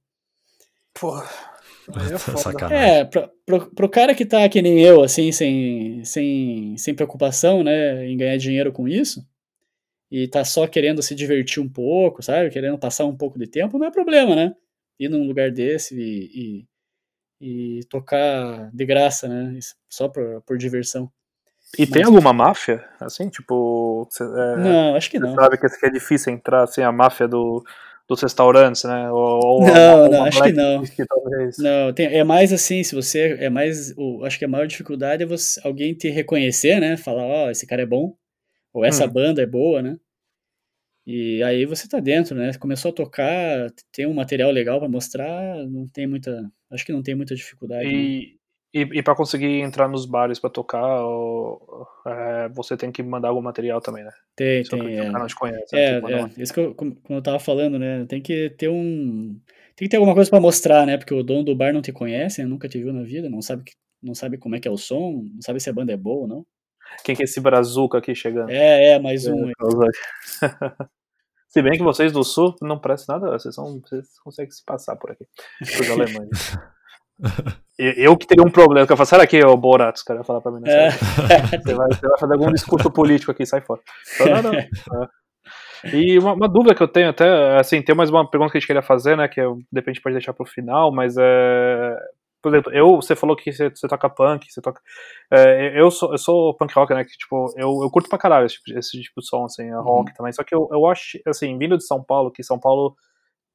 Porra. 1.00 1.26
É, 2.70 3.00
é 3.00 3.06
pro, 3.06 3.32
pro, 3.46 3.76
pro, 3.76 3.90
cara 3.90 4.14
que 4.14 4.26
tá 4.26 4.48
que 4.50 4.62
nem 4.62 4.82
eu, 4.82 5.04
assim, 5.04 5.32
sem, 5.32 6.04
sem, 6.04 6.78
sem 6.78 6.94
preocupação, 6.94 7.64
né, 7.64 8.06
em 8.06 8.18
ganhar 8.18 8.38
dinheiro 8.38 8.74
com 8.74 8.88
isso, 8.88 9.26
e 10.12 10.28
tá 10.28 10.44
só 10.44 10.68
querendo 10.68 11.02
se 11.02 11.16
divertir 11.16 11.64
um 11.64 11.70
pouco, 11.70 12.22
sabe, 12.22 12.50
querendo 12.50 12.78
passar 12.78 13.06
um 13.06 13.16
pouco 13.16 13.40
de 13.40 13.48
tempo, 13.48 13.78
não 13.80 13.88
é 13.88 13.92
problema, 13.92 14.36
né, 14.36 14.54
ir 15.00 15.10
num 15.10 15.26
lugar 15.26 15.50
desse 15.52 15.96
e, 15.98 16.66
e 17.40 17.80
tocar 17.90 18.70
de 18.74 18.86
graça, 18.86 19.28
né? 19.28 19.58
Só 19.90 20.10
por, 20.10 20.42
por 20.42 20.58
diversão. 20.58 21.12
E 21.78 21.82
Mas... 21.82 21.90
tem 21.90 22.04
alguma 22.04 22.34
máfia? 22.34 22.84
Assim, 23.00 23.30
tipo. 23.30 24.08
É, 24.20 24.58
não, 24.58 24.96
acho 24.96 25.10
que 25.10 25.20
não. 25.20 25.36
sabe 25.36 25.58
que 25.58 25.86
é 25.86 25.90
difícil 25.90 26.34
entrar 26.34 26.64
assim, 26.64 26.82
a 26.82 26.92
máfia 26.92 27.28
do, 27.28 27.64
dos 28.08 28.22
restaurantes, 28.22 28.84
né? 28.86 29.12
Ou, 29.12 29.40
ou 29.46 29.62
não, 29.62 30.00
uma, 30.02 30.10
não, 30.10 30.24
acho 30.24 30.42
que 30.42 30.54
não. 30.54 30.84
Que 30.84 31.06
não, 31.60 31.94
tem, 31.94 32.08
é 32.08 32.24
mais 32.24 32.54
assim, 32.54 32.82
se 32.84 32.96
você. 32.96 33.38
É 33.40 33.50
mais. 33.50 33.94
O, 33.98 34.24
acho 34.24 34.40
que 34.40 34.46
a 34.46 34.48
maior 34.48 34.66
dificuldade 34.66 35.24
é 35.24 35.26
você, 35.26 35.60
alguém 35.64 35.94
te 35.94 36.10
reconhecer, 36.10 36.80
né? 36.80 36.96
Falar, 36.96 37.24
ó, 37.24 37.46
oh, 37.48 37.50
esse 37.50 37.68
cara 37.68 37.82
é 37.82 37.86
bom. 37.86 38.16
Ou 38.74 38.86
essa 38.86 39.06
hum. 39.06 39.10
banda 39.10 39.42
é 39.42 39.46
boa, 39.46 39.82
né? 39.82 39.98
E 41.06 41.42
aí 41.44 41.66
você 41.66 41.88
tá 41.88 42.00
dentro, 42.00 42.36
né? 42.36 42.52
Começou 42.60 42.92
a 42.92 42.94
tocar, 42.94 43.72
tem 43.92 44.06
um 44.06 44.14
material 44.14 44.52
legal 44.52 44.80
para 44.80 44.90
mostrar, 44.90 45.66
não 45.68 45.88
tem 45.88 46.08
muita. 46.08 46.50
Acho 46.70 46.86
que 46.86 46.92
não 46.92 47.02
tem 47.02 47.16
muita 47.16 47.36
dificuldade. 47.36 47.88
E, 47.88 48.32
né? 48.32 48.37
E, 48.78 49.00
e 49.00 49.02
para 49.02 49.16
conseguir 49.16 49.62
entrar 49.62 49.88
nos 49.88 50.06
bares 50.06 50.40
para 50.40 50.52
tocar, 50.52 51.04
ou, 51.04 51.88
é, 52.06 52.48
você 52.50 52.78
tem 52.78 52.92
que 52.92 53.02
mandar 53.02 53.30
algum 53.30 53.42
material 53.42 53.82
também, 53.82 54.04
né? 54.04 54.12
Tem, 54.36 54.64
Só 54.64 54.78
tem. 54.78 55.00
É. 55.00 55.10
Não 55.10 55.26
te 55.26 55.36
conhece, 55.36 55.76
é, 55.76 56.00
né? 56.00 56.32
é. 56.38 56.42
isso 56.42 56.54
que 56.54 56.60
eu, 56.60 56.76
como, 56.76 56.96
eu 57.10 57.20
tava 57.20 57.40
falando, 57.40 57.80
né? 57.80 58.06
Tem 58.06 58.22
que 58.22 58.52
ter 58.52 58.70
um. 58.70 59.40
Tem 59.76 59.88
que 59.88 59.90
ter 59.90 59.98
alguma 59.98 60.14
coisa 60.14 60.30
para 60.30 60.40
mostrar, 60.40 60.86
né? 60.86 60.96
Porque 60.96 61.14
o 61.14 61.24
dono 61.24 61.44
do 61.44 61.56
bar 61.56 61.74
não 61.74 61.82
te 61.82 61.92
conhece, 61.92 62.44
né? 62.44 62.48
nunca 62.48 62.70
te 62.70 62.78
viu 62.78 62.94
na 62.94 63.02
vida, 63.02 63.30
não 63.30 63.42
sabe, 63.42 63.64
não 64.02 64.14
sabe 64.14 64.38
como 64.38 64.56
é 64.56 64.60
que 64.60 64.68
é 64.68 64.72
o 64.72 64.78
som, 64.78 65.24
não 65.34 65.42
sabe 65.42 65.60
se 65.60 65.72
a 65.72 65.74
banda 65.74 65.92
é 65.94 65.98
boa 65.98 66.22
ou 66.22 66.28
não. 66.28 66.46
Quem 67.04 67.16
que 67.16 67.24
é 67.24 67.26
esse 67.26 67.42
brazuca 67.42 67.98
aqui 67.98 68.14
chegando? 68.14 68.52
É, 68.52 68.92
é, 68.92 69.00
mais 69.00 69.26
um. 69.26 69.52
se 71.50 71.62
bem 71.64 71.74
que 71.74 71.84
vocês 71.84 72.12
do 72.12 72.24
sul 72.24 72.56
não 72.62 72.80
prestam 72.80 73.20
nada, 73.20 73.32
vocês, 73.32 73.56
são, 73.56 73.82
vocês 73.82 74.20
conseguem 74.24 74.52
se 74.52 74.64
passar 74.64 74.96
por 74.96 75.12
aqui. 75.12 75.26
Os 75.62 75.90
alemães. 75.90 76.58
Eu 77.80 78.18
que 78.18 78.26
teria 78.26 78.44
um 78.44 78.50
problema, 78.50 78.88
que 78.88 78.92
eu 78.92 78.98
falo, 78.98 79.08
será 79.08 79.28
que 79.28 79.40
o 79.40 79.56
Borat, 79.56 79.96
os 79.96 80.02
caras 80.02 80.26
falar 80.26 80.42
pra 80.42 80.52
mim, 80.52 80.62
né? 80.62 80.88
É. 80.88 80.90
Você, 80.92 81.76
vai, 81.76 81.88
você 81.90 82.08
vai 82.08 82.20
fazer 82.20 82.34
algum 82.34 82.52
discurso 82.52 82.90
político 82.90 83.32
aqui, 83.32 83.46
sai 83.46 83.62
fora. 83.62 83.82
Então, 84.16 84.42
não, 84.42 84.52
não. 84.52 84.60
É. 85.84 85.96
E 85.96 86.18
uma, 86.18 86.34
uma, 86.34 86.50
dúvida 86.50 86.74
que 86.74 86.82
eu 86.82 86.88
tenho 86.88 87.10
até, 87.10 87.58
assim, 87.60 87.84
tem 87.84 87.96
mais 87.96 88.10
uma 88.10 88.28
pergunta 88.28 88.52
que 88.52 88.58
a 88.58 88.60
gente 88.60 88.68
queria 88.68 88.82
fazer, 88.82 89.16
né, 89.16 89.28
que 89.28 89.40
eu, 89.40 89.58
de 89.58 89.80
repente 89.80 90.02
pode 90.02 90.16
deixar 90.16 90.34
pro 90.34 90.44
final, 90.44 90.92
mas 90.92 91.16
é... 91.20 91.96
Por 92.42 92.52
exemplo, 92.52 92.74
eu, 92.74 92.96
você 92.96 93.16
falou 93.16 93.36
que 93.36 93.52
você, 93.52 93.70
você 93.70 93.88
toca 93.88 94.10
punk, 94.10 94.52
você 94.52 94.60
toca... 94.60 94.82
É, 95.32 95.80
eu, 95.80 95.92
sou, 95.92 96.12
eu 96.12 96.18
sou 96.18 96.56
punk 96.56 96.74
rock, 96.74 96.94
né, 96.96 97.04
que, 97.04 97.12
tipo, 97.12 97.54
eu, 97.56 97.84
eu 97.84 97.92
curto 97.92 98.10
pra 98.10 98.18
caralho 98.18 98.48
esse, 98.48 98.56
tipo, 98.56 98.78
esse 98.80 99.02
tipo 99.02 99.22
de 99.22 99.28
som, 99.28 99.46
assim, 99.46 99.72
rock 99.72 100.10
uhum. 100.10 100.16
também, 100.18 100.34
só 100.34 100.44
que 100.44 100.56
eu, 100.56 100.68
eu 100.72 100.86
acho, 100.88 101.20
assim, 101.28 101.56
vindo 101.58 101.78
de 101.78 101.86
São 101.86 102.04
Paulo, 102.04 102.32
que 102.32 102.44
São 102.44 102.60
Paulo 102.60 102.96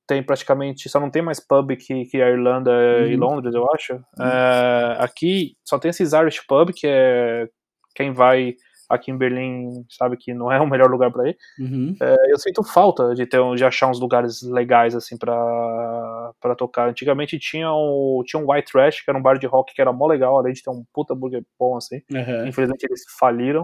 tem 0.07 0.23
praticamente, 0.23 0.89
só 0.89 0.99
não 0.99 1.11
tem 1.11 1.23
mais 1.23 1.41
pub 1.41 1.77
que, 1.77 2.05
que 2.07 2.21
a 2.21 2.31
Irlanda 2.31 2.71
uhum. 2.71 3.07
e 3.07 3.17
Londres, 3.17 3.55
eu 3.55 3.67
acho. 3.73 3.95
Uhum. 3.95 4.27
É, 4.27 4.97
aqui 4.99 5.57
só 5.65 5.79
tem 5.79 5.91
esses 5.91 6.13
Irish 6.13 6.41
pub, 6.47 6.71
que 6.75 6.87
é 6.87 7.49
quem 7.95 8.13
vai 8.13 8.55
aqui 8.93 9.11
em 9.11 9.17
Berlim 9.17 9.87
sabe 9.89 10.19
que 10.19 10.35
não 10.35 10.53
é 10.53 10.61
o 10.61 10.67
melhor 10.67 10.91
lugar 10.91 11.11
para 11.11 11.31
ir. 11.31 11.37
Uhum. 11.59 11.97
É, 12.01 12.15
eu 12.31 12.39
sinto 12.39 12.63
falta 12.63 13.15
de 13.15 13.25
ter 13.25 13.41
de 13.55 13.65
achar 13.65 13.89
uns 13.89 13.99
lugares 13.99 14.43
legais 14.43 14.95
assim 14.95 15.17
para 15.17 16.55
tocar. 16.59 16.91
Antigamente 16.91 17.39
tinha 17.39 17.73
um, 17.73 18.23
tinha 18.27 18.41
um 18.41 18.51
White 18.51 18.71
Trash, 18.71 19.01
que 19.01 19.11
era 19.11 19.19
um 19.19 19.23
bar 19.23 19.39
de 19.39 19.47
rock 19.47 19.75
que 19.75 19.81
era 19.81 19.93
mó 19.93 20.07
legal, 20.07 20.37
além 20.37 20.53
de 20.53 20.63
ter 20.63 20.71
um 20.71 20.85
puta 20.93 21.15
burger 21.15 21.43
bom 21.59 21.77
assim. 21.77 22.03
Uhum. 22.13 22.47
Infelizmente 22.47 22.85
eles 22.85 23.03
faliram. 23.19 23.63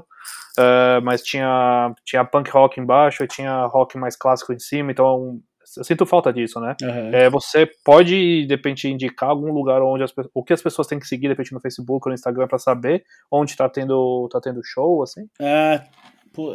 Uh, 0.59 1.01
mas 1.05 1.23
tinha 1.23 1.95
tinha 2.05 2.25
punk 2.25 2.51
rock 2.51 2.81
embaixo, 2.81 3.27
tinha 3.27 3.67
rock 3.67 3.99
mais 3.99 4.17
clássico 4.17 4.53
em 4.53 4.59
cima, 4.59 4.91
então 4.91 5.41
eu 5.77 5.85
sinto 5.85 6.07
falta 6.07 6.33
disso, 6.33 6.61
né? 6.61 6.75
Uhum. 6.83 7.15
É, 7.15 7.29
você 7.31 7.69
pode, 7.85 8.47
de 8.47 8.55
repente, 8.55 8.89
indicar 8.89 9.31
algum 9.31 9.53
lugar 9.53 9.83
onde 9.83 10.03
as, 10.03 10.13
o 10.35 10.43
que 10.43 10.53
as 10.53 10.63
pessoas 10.63 10.87
têm 10.87 10.99
que 10.99 11.07
seguir, 11.07 11.23
de 11.23 11.29
repente, 11.29 11.53
no 11.53 11.61
Facebook 11.61 12.07
ou 12.07 12.11
no 12.11 12.15
Instagram 12.15 12.47
para 12.47 12.59
saber 12.59 13.05
onde 13.31 13.57
tá 13.57 13.69
tendo, 13.69 14.29
tá 14.31 14.41
tendo 14.41 14.61
show, 14.65 15.03
assim? 15.03 15.29
Ah, 15.41 15.85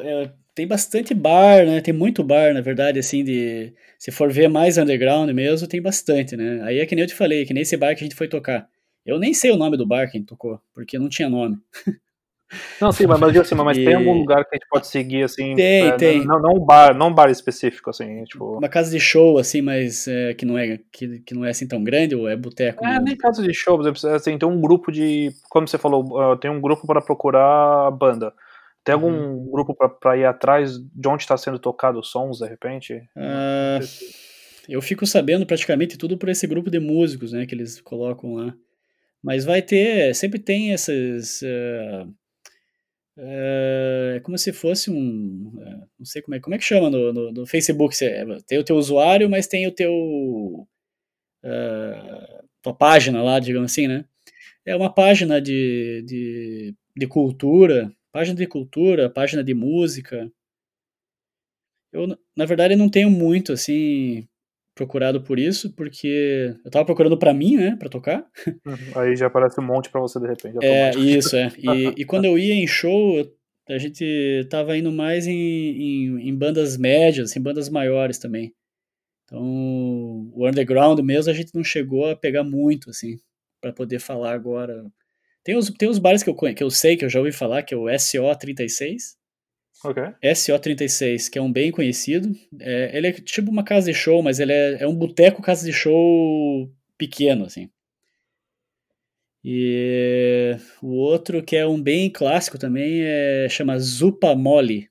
é, 0.03 0.31
tem 0.55 0.67
bastante 0.67 1.13
bar, 1.13 1.65
né? 1.65 1.81
Tem 1.81 1.93
muito 1.93 2.23
bar, 2.23 2.53
na 2.53 2.61
verdade, 2.61 2.99
assim, 2.99 3.23
de. 3.23 3.73
Se 3.97 4.11
for 4.11 4.31
ver 4.31 4.47
mais 4.47 4.77
underground 4.77 5.29
mesmo, 5.31 5.67
tem 5.67 5.81
bastante, 5.81 6.35
né? 6.35 6.61
Aí 6.63 6.79
é 6.79 6.85
que 6.85 6.95
nem 6.95 7.03
eu 7.03 7.07
te 7.07 7.15
falei, 7.15 7.45
que 7.45 7.53
nem 7.53 7.63
esse 7.63 7.77
bar 7.77 7.95
que 7.95 8.03
a 8.03 8.07
gente 8.07 8.15
foi 8.15 8.27
tocar. 8.27 8.67
Eu 9.05 9.19
nem 9.19 9.33
sei 9.33 9.51
o 9.51 9.57
nome 9.57 9.77
do 9.77 9.85
bar 9.85 10.09
que 10.09 10.17
a 10.17 10.19
gente 10.19 10.29
tocou, 10.29 10.59
porque 10.73 10.97
não 10.97 11.09
tinha 11.09 11.29
nome. 11.29 11.57
Não, 12.79 12.91
sim, 12.91 13.05
mas, 13.07 13.19
mas, 13.19 13.37
assim, 13.37 13.55
mas 13.55 13.77
e... 13.77 13.85
tem 13.85 13.95
algum 13.95 14.13
lugar 14.13 14.45
que 14.45 14.55
a 14.55 14.55
gente 14.55 14.67
pode 14.69 14.87
seguir, 14.87 15.23
assim? 15.23 15.55
Tem, 15.55 15.87
é, 15.87 15.91
tem. 15.93 16.25
Não, 16.25 16.41
não, 16.41 16.55
um 16.55 16.65
bar, 16.65 16.95
não 16.95 17.07
um 17.07 17.13
bar 17.13 17.29
específico, 17.29 17.89
assim, 17.89 18.23
tipo... 18.23 18.57
Uma 18.57 18.69
casa 18.69 18.91
de 18.91 18.99
show, 18.99 19.37
assim, 19.37 19.61
mas 19.61 20.07
é, 20.07 20.33
que, 20.33 20.45
não 20.45 20.57
é, 20.57 20.79
que, 20.91 21.19
que 21.19 21.33
não 21.33 21.45
é 21.45 21.49
assim 21.49 21.67
tão 21.67 21.83
grande, 21.83 22.15
ou 22.15 22.27
é 22.27 22.35
boteco? 22.35 22.85
É, 22.85 22.99
nem 22.99 23.15
casa 23.15 23.41
de 23.41 23.53
show, 23.53 23.79
assim, 23.87 24.37
tem 24.37 24.47
um 24.47 24.59
grupo 24.59 24.91
de... 24.91 25.31
Como 25.49 25.67
você 25.67 25.77
falou, 25.77 26.37
tem 26.37 26.51
um 26.51 26.61
grupo 26.61 26.85
para 26.85 27.01
procurar 27.01 27.91
banda. 27.91 28.33
Tem 28.83 28.93
algum 28.93 29.11
uhum. 29.11 29.49
grupo 29.49 29.73
para 29.73 30.17
ir 30.17 30.25
atrás 30.25 30.77
de 30.77 31.07
onde 31.07 31.23
está 31.23 31.37
sendo 31.37 31.57
tocado 31.57 31.99
os 31.99 32.11
sons, 32.11 32.39
de 32.39 32.47
repente? 32.47 32.95
Uh, 33.15 33.79
eu 34.67 34.81
fico 34.81 35.05
sabendo 35.05 35.45
praticamente 35.45 35.97
tudo 35.97 36.17
por 36.17 36.27
esse 36.27 36.45
grupo 36.45 36.69
de 36.69 36.79
músicos, 36.79 37.31
né, 37.31 37.45
que 37.45 37.55
eles 37.55 37.79
colocam 37.79 38.33
lá. 38.33 38.53
Mas 39.23 39.45
vai 39.45 39.61
ter, 39.61 40.13
sempre 40.13 40.37
tem 40.37 40.73
essas... 40.73 41.41
Uh, 41.41 42.13
é 43.17 44.19
como 44.23 44.37
se 44.37 44.51
fosse 44.51 44.89
um. 44.89 45.53
É, 45.61 45.75
não 45.99 46.05
sei 46.05 46.21
como 46.21 46.35
é, 46.35 46.39
como 46.39 46.55
é 46.55 46.57
que 46.57 46.63
chama 46.63 46.89
no, 46.89 47.13
no, 47.13 47.31
no 47.31 47.45
Facebook. 47.45 47.95
Você, 47.95 48.25
tem 48.47 48.57
o 48.57 48.63
teu 48.63 48.75
usuário, 48.75 49.29
mas 49.29 49.47
tem 49.47 49.67
o 49.67 49.71
teu. 49.71 49.93
Uh, 51.43 52.43
tua 52.61 52.73
página 52.73 53.21
lá, 53.21 53.39
digamos 53.39 53.71
assim, 53.71 53.87
né? 53.87 54.05
É 54.65 54.75
uma 54.75 54.93
página 54.93 55.41
de, 55.41 56.03
de, 56.05 56.75
de 56.95 57.07
cultura, 57.07 57.93
página 58.11 58.35
de 58.37 58.47
cultura, 58.47 59.09
página 59.09 59.43
de 59.43 59.53
música. 59.53 60.31
Eu, 61.91 62.07
na 62.35 62.45
verdade, 62.45 62.75
não 62.75 62.89
tenho 62.89 63.11
muito, 63.11 63.53
assim, 63.53 64.27
procurado 64.75 65.21
por 65.21 65.39
isso, 65.39 65.73
porque 65.73 66.55
eu 66.63 66.71
tava 66.71 66.85
procurando 66.85 67.17
para 67.17 67.33
mim, 67.33 67.55
né, 67.55 67.75
para 67.77 67.89
tocar. 67.89 68.25
Uhum. 68.65 68.75
Aí 68.95 69.15
já 69.15 69.27
aparece 69.27 69.59
um 69.59 69.65
monte 69.65 69.89
para 69.89 70.01
você 70.01 70.19
de 70.19 70.27
repente. 70.27 70.57
É, 70.63 70.91
isso, 70.95 71.35
é. 71.35 71.51
E, 71.57 71.93
e, 72.01 72.05
quando 72.05 72.25
eu 72.25 72.37
ia 72.37 72.53
em 72.53 72.67
show, 72.67 73.23
a 73.69 73.77
gente 73.77 74.47
tava 74.49 74.77
indo 74.77 74.91
mais 74.91 75.27
em, 75.27 75.33
em, 75.33 76.29
em 76.29 76.35
bandas 76.35 76.77
médias, 76.77 77.35
em 77.35 77.41
bandas 77.41 77.69
maiores 77.69 78.17
também. 78.17 78.53
Então, 79.25 79.41
o 80.33 80.47
underground 80.47 80.99
mesmo 80.99 81.31
a 81.31 81.35
gente 81.35 81.53
não 81.55 81.63
chegou 81.63 82.09
a 82.09 82.15
pegar 82.15 82.43
muito, 82.43 82.89
assim, 82.89 83.17
para 83.61 83.71
poder 83.71 83.99
falar 83.99 84.33
agora. 84.33 84.85
Tem 85.43 85.55
os, 85.55 85.69
tem 85.69 85.89
os 85.89 85.99
bares 85.99 86.23
que 86.23 86.29
eu, 86.29 86.35
que 86.35 86.63
eu 86.63 86.69
sei, 86.69 86.97
que 86.97 87.05
eu 87.05 87.09
já 87.09 87.19
ouvi 87.19 87.31
falar, 87.31 87.63
que 87.63 87.73
é 87.73 87.77
o 87.77 87.85
SO36, 87.85 89.15
Okay. 89.83 90.13
SO36, 90.23 91.29
que 91.29 91.37
é 91.37 91.41
um 91.41 91.51
bem 91.51 91.71
conhecido. 91.71 92.33
É, 92.59 92.97
ele 92.97 93.07
é 93.07 93.11
tipo 93.11 93.51
uma 93.51 93.63
casa 93.63 93.91
de 93.91 93.93
show, 93.93 94.23
mas 94.23 94.39
ele 94.39 94.53
é, 94.53 94.83
é 94.83 94.87
um 94.87 94.95
boteco 94.95 95.41
casa 95.41 95.65
de 95.65 95.73
show 95.73 96.71
pequeno, 96.97 97.45
assim. 97.45 97.69
E 99.43 100.55
o 100.81 100.93
outro, 100.95 101.43
que 101.43 101.57
é 101.57 101.67
um 101.67 101.81
bem 101.81 102.09
clássico 102.09 102.57
também, 102.57 103.01
é, 103.03 103.47
chama 103.49 103.77
Zupa 103.77 104.33
Mole. 104.35 104.89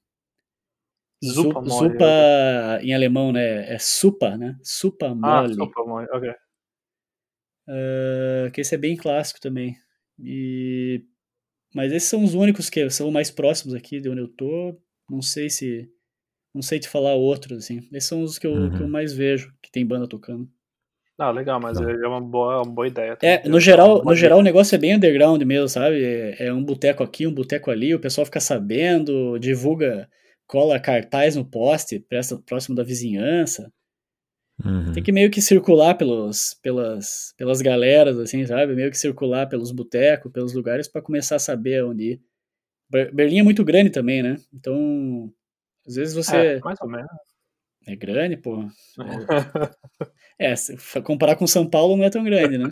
Zupa, 1.24 1.62
Mole, 1.62 1.92
Zupa 1.92 2.81
em 2.83 2.92
alemão, 2.92 3.33
né? 3.33 3.72
É 3.72 3.78
Supa, 3.78 4.37
né? 4.37 4.59
Supa 4.62 5.07
ah, 5.07 5.14
Mole. 5.14 5.52
Ah, 5.52 5.55
Supa 5.55 5.85
Mole, 5.85 6.07
ok. 6.12 6.31
Uh, 7.68 8.50
que 8.52 8.61
esse 8.61 8.74
é 8.74 8.78
bem 8.78 8.96
clássico 8.96 9.40
também. 9.40 9.76
E 10.18 11.02
mas 11.74 11.92
esses 11.92 12.08
são 12.08 12.22
os 12.24 12.35
únicos 12.35 12.68
que 12.68 12.88
são 12.90 13.11
mais 13.11 13.30
próximos 13.30 13.74
aqui 13.74 14.00
de 14.00 14.08
onde 14.08 14.20
eu 14.20 14.28
tô. 14.28 14.76
Não 15.11 15.22
sei 15.22 15.50
se. 15.50 15.88
Não 16.54 16.62
sei 16.62 16.78
te 16.78 16.88
falar 16.88 17.14
outros, 17.14 17.58
assim. 17.64 17.78
Esses 17.92 18.08
são 18.08 18.22
os 18.22 18.38
que 18.38 18.46
eu, 18.46 18.52
uhum. 18.52 18.70
que 18.70 18.76
eu 18.76 18.82
uhum. 18.82 18.90
mais 18.90 19.12
vejo, 19.12 19.52
que 19.62 19.70
tem 19.70 19.87
banda 19.87 20.06
tocando. 20.06 20.48
Ah, 21.18 21.30
legal, 21.30 21.61
mas 21.61 21.80
é 21.80 22.06
uma 22.06 22.20
boa, 22.20 22.62
uma 22.62 22.72
boa 22.72 22.87
ideia. 22.87 23.16
É, 23.22 23.48
no 23.48 23.61
geral, 23.61 24.02
no 24.02 24.14
geral 24.14 24.40
o 24.40 24.42
negócio 24.42 24.74
é 24.74 24.78
bem 24.78 24.96
underground 24.96 25.40
mesmo, 25.42 25.68
sabe? 25.68 26.02
É, 26.02 26.46
é 26.46 26.52
um 26.52 26.64
boteco 26.64 27.02
aqui, 27.02 27.26
um 27.26 27.35
boteco 27.35 27.70
ali, 27.70 27.94
o 27.94 28.00
pessoal 28.00 28.24
fica 28.24 28.40
sabendo, 28.40 29.38
divulga, 29.38 30.08
cola 30.46 30.80
cartaz 30.80 31.37
no 31.37 31.44
poste, 31.44 32.04
próximo 32.46 32.74
da 32.74 32.82
vizinhança. 32.82 33.70
Uhum. 34.64 34.92
Tem 34.92 35.03
que 35.03 35.12
meio 35.12 35.31
que 35.31 35.40
circular 35.40 35.94
pelos, 35.94 36.55
pelas, 36.62 37.35
pelas 37.37 37.61
galeras, 37.61 38.18
assim, 38.18 38.46
sabe? 38.46 38.75
Meio 38.75 38.90
que 38.90 38.98
circular 38.98 39.48
pelos 39.48 39.72
botecos, 39.72 40.31
pelos 40.31 40.53
lugares 40.53 40.88
para 40.88 41.03
começar 41.03 41.37
a 41.37 41.40
saber 41.40 41.85
onde 41.85 42.12
ir. 42.12 42.20
Berlim 43.12 43.38
é 43.38 43.42
muito 43.42 43.64
grande 43.64 43.90
também, 43.90 44.22
né? 44.22 44.37
Então, 44.53 45.33
às 45.87 45.94
vezes 45.94 46.14
você. 46.14 46.37
É, 46.37 46.61
mais 46.61 46.81
ou 46.81 46.88
menos. 46.88 47.11
É 47.87 47.96
grande, 47.96 48.37
pô. 48.37 48.64
É, 50.38 50.57
se 50.57 50.77
comparar 51.03 51.37
com 51.37 51.46
São 51.46 51.68
Paulo 51.68 51.96
não 51.96 52.05
é 52.05 52.11
tão 52.11 52.25
grande, 52.25 52.59
né? 52.59 52.68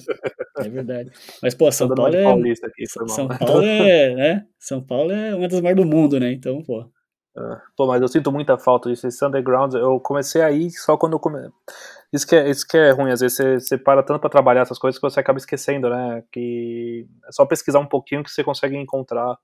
É 0.57 0.69
verdade. 0.69 1.11
Mas, 1.41 1.55
pô, 1.55 1.71
São 1.71 1.89
Paulo 1.89 2.17
é. 2.17 2.27
Aqui, 2.27 2.87
São 2.87 3.29
Paulo 3.29 3.63
é, 3.63 4.15
né? 4.17 4.47
São 4.59 4.83
Paulo 4.83 5.13
é 5.13 5.37
uma 5.37 5.47
das 5.47 5.61
maiores 5.61 5.85
do 5.85 5.89
mundo, 5.89 6.19
né? 6.19 6.33
Então, 6.33 6.63
pô. 6.63 6.91
Uh, 7.37 7.57
pô, 7.77 7.87
mas 7.87 8.03
eu 8.03 8.09
sinto 8.09 8.33
muita 8.33 8.59
falta 8.59 8.89
disso. 8.89 9.07
Esse 9.07 9.25
underground, 9.25 9.75
eu 9.75 10.01
comecei 10.01 10.43
aí 10.43 10.71
só 10.71 10.97
quando 10.97 11.15
eu 11.15 11.21
come... 11.21 11.49
Isso 12.13 12.27
que, 12.27 12.35
é, 12.35 12.51
isso 12.51 12.67
que 12.67 12.77
é 12.77 12.91
ruim, 12.91 13.13
às 13.13 13.21
vezes 13.21 13.37
você, 13.37 13.61
você 13.61 13.79
para 13.79 14.03
tanto 14.03 14.21
para 14.21 14.31
trabalhar 14.31 14.63
essas 14.63 14.79
coisas 14.79 14.99
que 14.99 15.09
você 15.09 15.21
acaba 15.21 15.39
esquecendo, 15.39 15.89
né? 15.89 16.25
Que 16.33 17.07
é 17.27 17.33
só 17.33 17.47
pesquisar 17.47 17.79
um 17.79 17.87
pouquinho 17.87 18.25
que 18.25 18.31
você 18.31 18.43
consegue 18.43 18.77
encontrar 18.77 19.39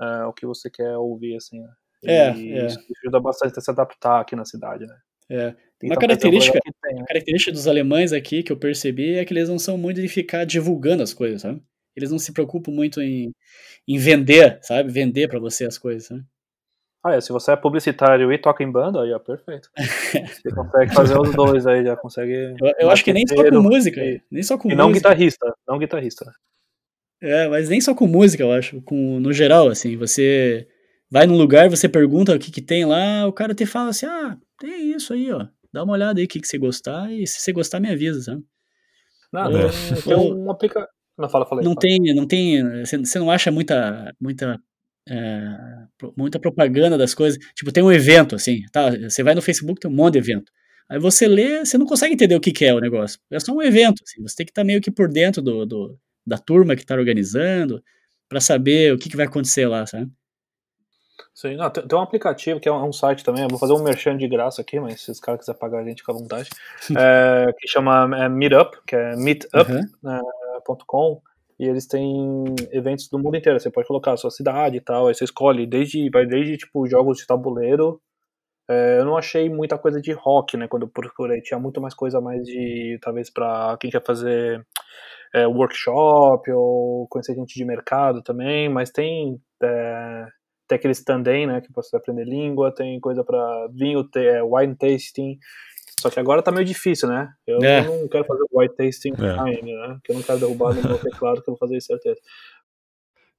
é, 0.00 0.24
o 0.24 0.32
que 0.32 0.46
você 0.46 0.70
quer 0.70 0.96
ouvir, 0.96 1.36
assim, 1.36 1.60
né? 1.60 1.68
É, 2.04 2.28
é. 2.28 2.66
Isso 2.66 2.78
ajuda 3.02 3.18
bastante 3.20 3.58
a 3.58 3.62
se 3.62 3.70
adaptar 3.70 4.20
aqui 4.20 4.36
na 4.36 4.44
cidade, 4.44 4.86
né? 4.86 4.96
É. 5.30 5.54
Uma 5.82 5.96
característica, 5.96 6.58
tem, 6.82 6.94
né? 6.94 7.04
característica 7.06 7.52
dos 7.52 7.66
alemães 7.66 8.12
aqui 8.12 8.42
que 8.42 8.52
eu 8.52 8.56
percebi 8.56 9.16
é 9.16 9.24
que 9.24 9.32
eles 9.34 9.48
não 9.48 9.58
são 9.58 9.76
muito 9.76 10.00
de 10.00 10.08
ficar 10.08 10.44
divulgando 10.44 11.02
as 11.02 11.12
coisas, 11.12 11.42
sabe? 11.42 11.62
Eles 11.96 12.10
não 12.10 12.18
se 12.18 12.32
preocupam 12.32 12.72
muito 12.72 13.00
em, 13.02 13.32
em 13.86 13.98
vender, 13.98 14.58
sabe? 14.62 14.90
Vender 14.90 15.28
para 15.28 15.38
você 15.38 15.64
as 15.64 15.76
coisas, 15.76 16.10
né? 16.10 16.22
Ah, 17.04 17.16
é, 17.16 17.20
se 17.20 17.30
você 17.30 17.52
é 17.52 17.56
publicitário 17.56 18.32
e 18.32 18.38
toca 18.38 18.64
em 18.64 18.72
banda, 18.72 19.02
aí 19.02 19.12
ó, 19.12 19.18
perfeito. 19.18 19.68
Você 19.76 20.50
consegue 20.54 20.94
fazer 20.94 21.20
os 21.20 21.34
dois 21.34 21.66
aí, 21.66 21.84
já 21.84 21.94
consegue. 21.94 22.56
Eu, 22.58 22.72
eu 22.78 22.90
acho 22.90 23.04
que 23.04 23.12
nem 23.12 23.26
só 23.26 23.34
com 23.44 23.60
música, 23.60 24.00
e, 24.02 24.22
nem 24.30 24.42
só 24.42 24.56
com 24.56 24.68
e 24.68 24.70
música. 24.70 24.82
não 24.82 24.90
guitarrista, 24.90 25.54
não 25.68 25.78
guitarrista. 25.78 26.32
É, 27.20 27.46
mas 27.46 27.68
nem 27.68 27.78
só 27.78 27.94
com 27.94 28.06
música, 28.06 28.42
eu 28.42 28.52
acho, 28.52 28.80
com 28.80 29.20
no 29.20 29.34
geral, 29.34 29.68
assim, 29.68 29.98
você 29.98 30.66
vai 31.10 31.26
num 31.26 31.36
lugar, 31.36 31.68
você 31.68 31.90
pergunta 31.90 32.34
o 32.34 32.38
que 32.38 32.50
que 32.50 32.62
tem 32.62 32.86
lá, 32.86 33.26
o 33.26 33.32
cara 33.34 33.54
te 33.54 33.66
fala 33.66 33.90
assim, 33.90 34.06
ah, 34.06 34.38
tem 34.58 34.92
isso 34.92 35.12
aí, 35.12 35.30
ó, 35.30 35.46
dá 35.70 35.84
uma 35.84 35.92
olhada 35.92 36.20
aí, 36.20 36.24
o 36.24 36.28
que 36.28 36.40
que 36.40 36.48
você 36.48 36.56
gostar, 36.56 37.12
e 37.12 37.26
se 37.26 37.38
você 37.40 37.52
gostar, 37.52 37.80
me 37.80 37.90
avisa, 37.90 38.22
sabe? 38.22 38.42
Nada, 39.30 39.58
é. 39.58 40.02
tem 40.02 40.16
um 40.16 40.50
aplica... 40.50 40.88
Não, 41.18 41.28
fala, 41.28 41.46
Não 41.56 41.62
fala. 41.62 41.76
tem, 41.78 42.14
não 42.14 42.26
tem, 42.26 42.82
você 42.82 43.18
não 43.18 43.30
acha 43.30 43.50
muita, 43.50 44.12
muita 44.20 44.58
é, 45.08 45.56
muita 46.16 46.38
propaganda 46.38 46.96
das 46.96 47.14
coisas. 47.14 47.38
Tipo, 47.54 47.72
tem 47.72 47.82
um 47.82 47.92
evento, 47.92 48.34
assim, 48.34 48.62
tá? 48.72 48.90
Você 48.90 49.22
vai 49.22 49.34
no 49.34 49.42
Facebook, 49.42 49.80
tem 49.80 49.90
um 49.90 49.94
monte 49.94 50.14
de 50.14 50.18
evento. 50.18 50.52
Aí 50.88 50.98
você 50.98 51.26
lê, 51.26 51.64
você 51.64 51.78
não 51.78 51.86
consegue 51.86 52.14
entender 52.14 52.34
o 52.36 52.40
que, 52.40 52.52
que 52.52 52.64
é 52.64 52.74
o 52.74 52.80
negócio. 52.80 53.18
É 53.30 53.40
só 53.40 53.52
um 53.52 53.62
evento, 53.62 54.02
assim, 54.06 54.22
você 54.22 54.36
tem 54.36 54.46
que 54.46 54.52
estar 54.52 54.62
tá 54.62 54.66
meio 54.66 54.80
que 54.80 54.90
por 54.90 55.08
dentro 55.08 55.40
do, 55.40 55.64
do 55.64 55.98
da 56.26 56.38
turma 56.38 56.74
que 56.74 56.82
está 56.82 56.94
organizando 56.94 57.82
para 58.28 58.40
saber 58.40 58.92
o 58.92 58.98
que, 58.98 59.08
que 59.10 59.16
vai 59.16 59.26
acontecer 59.26 59.66
lá, 59.66 59.86
sabe? 59.86 60.10
Sim, 61.34 61.56
não, 61.56 61.68
tem, 61.68 61.86
tem, 61.86 61.98
um 61.98 62.02
aplicativo 62.02 62.60
que 62.60 62.68
é 62.68 62.72
um, 62.72 62.88
um, 62.88 62.92
site 62.92 63.24
também, 63.24 63.42
eu 63.42 63.48
vou 63.48 63.58
fazer 63.58 63.72
um 63.72 63.82
merchan 63.82 64.16
de 64.16 64.26
graça 64.28 64.62
aqui, 64.62 64.78
mas 64.78 65.00
se 65.00 65.10
os 65.10 65.20
caras 65.20 65.40
quiserem 65.40 65.58
pagar 65.58 65.80
a 65.80 65.84
gente, 65.84 66.00
fica 66.00 66.12
à 66.12 66.14
vontade, 66.14 66.48
é, 66.96 67.52
que 67.58 67.68
chama 67.68 68.08
é, 68.16 68.28
Meetup, 68.28 68.78
que 68.86 68.94
é 68.94 69.16
meetup.com, 69.16 71.02
uhum. 71.02 71.20
é, 71.20 71.33
e 71.64 71.68
eles 71.68 71.86
têm 71.86 72.44
eventos 72.72 73.08
do 73.08 73.18
mundo 73.18 73.36
inteiro. 73.36 73.58
Você 73.58 73.70
pode 73.70 73.88
colocar 73.88 74.12
a 74.12 74.16
sua 74.16 74.30
cidade 74.30 74.76
e 74.76 74.80
tal, 74.80 75.08
aí 75.08 75.14
você 75.14 75.24
escolhe 75.24 75.66
desde, 75.66 76.10
vai 76.10 76.26
desde 76.26 76.58
tipo 76.58 76.86
jogos 76.86 77.18
de 77.18 77.26
tabuleiro. 77.26 78.00
É, 78.68 78.98
eu 78.98 79.04
não 79.04 79.16
achei 79.16 79.48
muita 79.48 79.78
coisa 79.78 80.00
de 80.00 80.12
rock, 80.12 80.56
né? 80.56 80.68
Quando 80.68 80.84
eu 80.84 80.88
procurei, 80.88 81.40
tinha 81.42 81.60
muito 81.60 81.80
mais 81.80 81.94
coisa 81.94 82.20
mais 82.20 82.42
de 82.44 82.98
talvez 83.02 83.30
para 83.30 83.76
quem 83.78 83.90
quer 83.90 84.02
fazer 84.04 84.66
é, 85.34 85.46
workshop 85.46 86.50
ou 86.52 87.06
conhecer 87.08 87.34
gente 87.34 87.54
de 87.54 87.64
mercado 87.64 88.22
também, 88.22 88.68
mas 88.68 88.90
tem 88.90 89.40
é, 89.62 90.26
tem 90.68 90.76
aquele 90.76 90.92
stand-in, 90.92 91.46
né? 91.46 91.60
Que 91.60 91.72
você 91.74 91.96
aprender 91.96 92.24
língua, 92.24 92.74
tem 92.74 92.98
coisa 93.00 93.24
para 93.24 93.68
vinho, 93.72 94.08
é, 94.16 94.42
wine 94.42 94.76
tasting. 94.76 95.38
Só 96.04 96.10
que 96.10 96.20
agora 96.20 96.42
tá 96.42 96.52
meio 96.52 96.66
difícil, 96.66 97.08
né? 97.08 97.32
Eu 97.46 97.64
é. 97.64 97.82
não 97.82 98.06
quero 98.06 98.26
fazer 98.26 98.44
white 98.52 98.76
tasting 98.76 99.14
é. 99.18 99.40
ainda, 99.40 99.88
né? 99.88 99.94
Porque 99.94 100.12
eu 100.12 100.16
não 100.16 100.22
quero 100.22 100.38
derrubar 100.38 100.74
no 100.74 100.82
meu 100.82 100.98
teclado, 100.98 101.40
que 101.40 101.48
eu 101.48 101.54
vou 101.54 101.56
fazer 101.56 101.78
isso 101.78 101.86
certeza. 101.86 102.20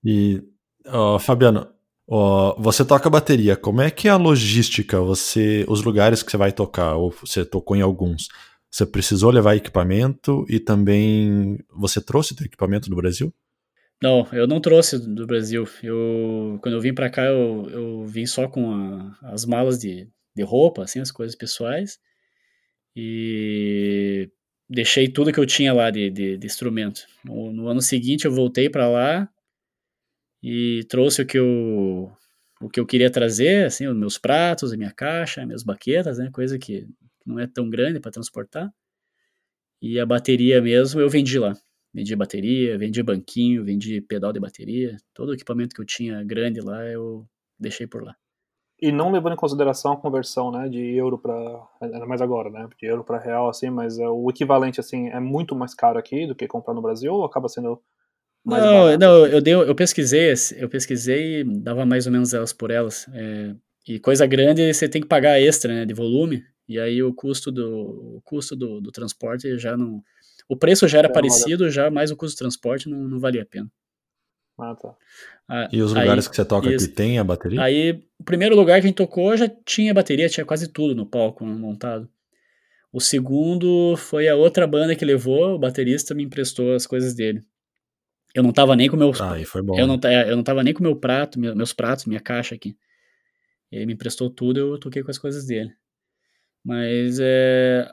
E, 0.03 0.41
ó, 0.87 1.19
Fabiano, 1.19 1.67
ó, 2.07 2.59
você 2.59 2.83
toca 2.83 3.07
bateria, 3.07 3.55
como 3.55 3.83
é 3.83 3.91
que 3.91 4.07
é 4.07 4.11
a 4.11 4.17
logística? 4.17 4.99
Você, 4.99 5.63
os 5.67 5.83
lugares 5.83 6.23
que 6.23 6.31
você 6.31 6.37
vai 6.37 6.51
tocar, 6.51 6.95
ou 6.95 7.11
você 7.11 7.45
tocou 7.45 7.77
em 7.77 7.81
alguns, 7.81 8.29
você 8.71 8.83
precisou 8.83 9.29
levar 9.29 9.55
equipamento 9.55 10.43
e 10.49 10.59
também 10.59 11.59
você 11.69 12.01
trouxe 12.01 12.33
o 12.33 12.45
equipamento 12.45 12.89
do 12.89 12.95
Brasil? 12.95 13.31
Não, 14.01 14.27
eu 14.33 14.47
não 14.47 14.59
trouxe 14.59 14.97
do 14.97 15.27
Brasil. 15.27 15.67
Eu, 15.83 16.57
quando 16.63 16.73
eu 16.73 16.81
vim 16.81 16.95
para 16.95 17.11
cá, 17.11 17.25
eu, 17.25 17.69
eu 17.69 18.05
vim 18.07 18.25
só 18.25 18.47
com 18.47 18.71
a, 18.73 19.15
as 19.31 19.45
malas 19.45 19.77
de, 19.77 20.09
de 20.35 20.41
roupa, 20.41 20.81
assim, 20.81 20.99
as 20.99 21.11
coisas 21.11 21.35
pessoais 21.35 21.99
e 22.95 24.29
deixei 24.69 25.07
tudo 25.09 25.31
que 25.31 25.39
eu 25.39 25.45
tinha 25.45 25.73
lá 25.73 25.91
de, 25.91 26.09
de, 26.09 26.37
de 26.37 26.45
instrumento. 26.45 27.05
No, 27.23 27.51
no, 27.51 27.67
ano 27.67 27.81
seguinte 27.81 28.25
eu 28.25 28.31
voltei 28.31 28.69
para 28.69 28.87
lá 28.87 29.29
e 30.41 30.85
trouxe 30.89 31.21
o 31.21 31.25
que 31.25 31.37
eu 31.37 32.11
o 32.61 32.69
que 32.69 32.79
eu 32.79 32.85
queria 32.85 33.11
trazer, 33.11 33.65
assim, 33.65 33.85
os 33.85 33.95
meus 33.95 34.17
pratos, 34.17 34.71
a 34.71 34.77
minha 34.77 34.91
caixa, 34.91 35.45
minhas 35.45 35.61
baquetas, 35.61 36.17
né, 36.17 36.29
coisa 36.31 36.57
que 36.57 36.87
não 37.25 37.37
é 37.37 37.45
tão 37.47 37.69
grande 37.69 37.99
para 37.99 38.11
transportar. 38.11 38.73
E 39.81 39.99
a 39.99 40.05
bateria 40.05 40.61
mesmo 40.61 41.01
eu 41.01 41.09
vendi 41.09 41.37
lá. 41.37 41.53
Vendi 41.93 42.15
bateria, 42.15 42.77
vendi 42.77 43.03
banquinho, 43.03 43.63
vendi 43.63 44.01
pedal 44.01 44.33
de 44.33 44.39
bateria, 44.39 44.97
todo 45.13 45.29
o 45.29 45.33
equipamento 45.33 45.75
que 45.75 45.81
eu 45.81 45.85
tinha 45.85 46.23
grande 46.23 46.61
lá 46.61 46.83
eu 46.85 47.27
deixei 47.59 47.87
por 47.87 48.03
lá 48.03 48.15
e 48.81 48.91
não 48.91 49.11
levando 49.11 49.33
em 49.33 49.37
consideração 49.37 49.93
a 49.93 49.97
conversão, 49.97 50.51
né, 50.51 50.67
de 50.67 50.95
euro 50.95 51.17
para 51.17 51.33
ainda 51.81 52.05
mais 52.05 52.21
agora, 52.21 52.49
né, 52.49 52.67
de 52.77 52.85
euro 52.85 53.03
para 53.03 53.17
real 53.17 53.47
assim, 53.47 53.69
mas 53.69 53.97
é, 53.97 54.07
o 54.07 54.29
equivalente 54.29 54.79
assim 54.79 55.07
é 55.09 55.19
muito 55.19 55.55
mais 55.55 55.73
caro 55.73 55.97
aqui 55.97 56.27
do 56.27 56.35
que 56.35 56.47
comprar 56.47 56.73
no 56.73 56.81
Brasil 56.81 57.13
ou 57.13 57.25
acaba 57.25 57.47
sendo 57.47 57.81
mais 58.43 58.63
não, 58.63 58.71
barato? 58.71 58.99
não, 58.99 59.25
eu 59.25 59.41
dei, 59.41 59.53
eu 59.53 59.75
pesquisei, 59.75 60.33
eu 60.57 60.69
pesquisei, 60.69 61.43
dava 61.43 61.85
mais 61.85 62.05
ou 62.05 62.11
menos 62.11 62.33
elas 62.33 62.53
por 62.53 62.69
elas. 62.69 63.07
É, 63.13 63.55
e 63.87 63.99
coisa 63.99 64.25
grande 64.27 64.71
você 64.73 64.87
tem 64.87 65.01
que 65.01 65.07
pagar 65.07 65.41
extra, 65.41 65.73
né, 65.73 65.85
de 65.85 65.93
volume. 65.93 66.43
E 66.67 66.79
aí 66.79 67.01
o 67.01 67.13
custo 67.13 67.51
do 67.51 68.17
o 68.17 68.21
custo 68.23 68.55
do, 68.55 68.81
do 68.81 68.91
transporte 68.91 69.57
já 69.57 69.77
não, 69.77 70.01
o 70.47 70.57
preço 70.57 70.87
já 70.87 70.99
era 70.99 71.07
é 71.07 71.11
parecido, 71.11 71.69
já 71.69 71.89
mais 71.89 72.11
o 72.11 72.15
custo 72.15 72.35
do 72.35 72.39
transporte 72.39 72.89
não, 72.89 73.07
não 73.07 73.19
valia 73.19 73.43
a 73.43 73.45
pena. 73.45 73.69
Ah, 74.57 74.75
tá. 74.75 74.95
Ah, 75.47 75.69
e 75.71 75.81
os 75.81 75.91
lugares 75.91 76.25
aí, 76.25 76.29
que 76.29 76.35
você 76.35 76.45
toca 76.45 76.69
isso. 76.69 76.85
aqui 76.85 76.93
tem 76.93 77.19
a 77.19 77.23
bateria? 77.23 77.61
Aí, 77.61 78.03
o 78.19 78.23
primeiro 78.23 78.55
lugar 78.55 78.79
que 78.79 78.85
a 78.85 78.89
gente 78.89 78.95
tocou 78.95 79.35
já 79.35 79.49
tinha 79.65 79.93
bateria, 79.93 80.29
tinha 80.29 80.45
quase 80.45 80.67
tudo 80.67 80.95
no 80.95 81.05
palco 81.05 81.45
montado. 81.45 82.09
O 82.91 83.01
segundo 83.01 83.95
foi 83.97 84.27
a 84.29 84.35
outra 84.35 84.65
banda 84.65 84.95
que 84.95 85.03
levou, 85.03 85.55
o 85.55 85.59
baterista 85.59 86.15
me 86.15 86.23
emprestou 86.23 86.73
as 86.73 86.87
coisas 86.87 87.13
dele. 87.13 87.43
Eu 88.33 88.41
não 88.41 88.53
tava 88.53 88.75
nem 88.75 88.89
com 88.89 88.95
meu. 88.95 89.11
Ah, 89.19 89.37
foi 89.45 89.61
bom. 89.61 89.77
Eu 89.77 89.85
não, 89.85 89.99
eu 90.27 90.35
não 90.35 90.43
tava 90.43 90.63
nem 90.63 90.73
com 90.73 90.81
meu 90.81 90.95
prato, 90.95 91.39
meus 91.39 91.73
pratos, 91.73 92.05
minha 92.05 92.19
caixa 92.19 92.55
aqui. 92.55 92.77
Ele 93.71 93.85
me 93.85 93.93
emprestou 93.93 94.29
tudo, 94.29 94.59
eu 94.59 94.79
toquei 94.79 95.03
com 95.03 95.11
as 95.11 95.17
coisas 95.17 95.45
dele. 95.45 95.73
Mas 96.63 97.19
é, 97.21 97.89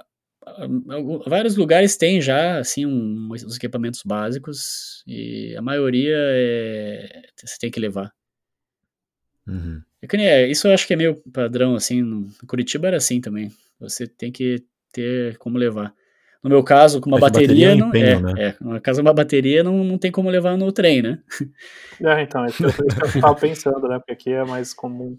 vários 1.26 1.56
lugares 1.56 1.96
têm 1.96 2.20
já 2.20 2.58
assim 2.58 2.84
um, 2.86 3.28
os 3.30 3.56
equipamentos 3.56 4.02
básicos 4.04 5.02
e 5.06 5.54
a 5.56 5.62
maioria 5.62 6.16
é, 6.16 7.22
você 7.36 7.56
tem 7.60 7.70
que 7.70 7.80
levar. 7.80 8.12
Uhum. 9.46 9.82
É, 10.14 10.46
isso 10.46 10.66
eu 10.66 10.74
acho 10.74 10.86
que 10.86 10.94
é 10.94 10.96
meio 10.96 11.16
padrão 11.32 11.74
assim. 11.74 12.02
No 12.02 12.28
Curitiba 12.46 12.88
era 12.88 12.96
assim 12.96 13.20
também. 13.20 13.52
Você 13.78 14.06
tem 14.06 14.32
que 14.32 14.64
ter 14.92 15.36
como 15.38 15.58
levar. 15.58 15.94
No 16.42 16.50
meu 16.50 16.64
caso, 16.64 17.00
com 17.00 17.08
uma 17.08 17.18
é 17.18 17.20
bateria, 17.20 17.68
bateria 17.68 17.70
é 17.70 17.76
não, 17.76 17.92
é, 17.94 18.34
né? 18.34 18.48
é, 18.48 18.56
no 18.60 18.80
caso 18.80 19.00
uma 19.00 19.14
bateria 19.14 19.62
não, 19.62 19.84
não 19.84 19.96
tem 19.96 20.10
como 20.10 20.28
levar 20.28 20.56
no 20.56 20.72
trem, 20.72 21.00
né? 21.00 21.18
É, 22.04 22.22
então, 22.22 22.44
é 22.44 22.48
isso 22.48 22.56
que 22.56 22.64
eu 22.64 23.06
estava 23.06 23.34
pensando, 23.36 23.86
né? 23.86 23.96
Porque 23.96 24.10
aqui 24.10 24.32
é 24.32 24.44
mais 24.44 24.74
comum 24.74 25.16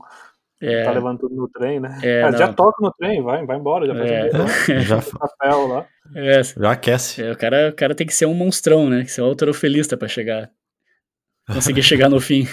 é. 0.66 0.84
Tá 0.86 0.92
levando 0.92 1.20
tudo 1.20 1.36
no 1.36 1.50
trem, 1.50 1.80
né? 1.80 2.00
É, 2.02 2.22
é, 2.22 2.32
já 2.38 2.54
toca 2.54 2.78
no 2.82 2.92
trem, 2.94 3.22
vai, 3.22 3.46
vai 3.46 3.58
embora, 3.58 3.86
já 3.86 3.94
faz 3.94 4.10
é. 4.10 4.30
um 4.78 4.80
já 4.82 5.02
papel 5.02 5.68
lá. 5.68 5.88
É. 6.16 6.42
Já 6.42 6.72
aquece. 6.72 7.22
É, 7.22 7.32
o, 7.34 7.38
cara, 7.38 7.70
o 7.70 7.74
cara 7.74 7.94
tem 7.94 8.08
que 8.08 8.14
ser 8.14 8.26
um 8.26 8.34
monstrão, 8.34 8.90
né? 8.90 9.04
Que 9.04 9.12
ser 9.12 9.22
um 9.22 9.26
autorofelista 9.26 9.98
pra 9.98 10.08
chegar. 10.08 10.50
Conseguir 11.48 11.84
chegar 11.84 12.08
no 12.08 12.22
fim. 12.22 12.48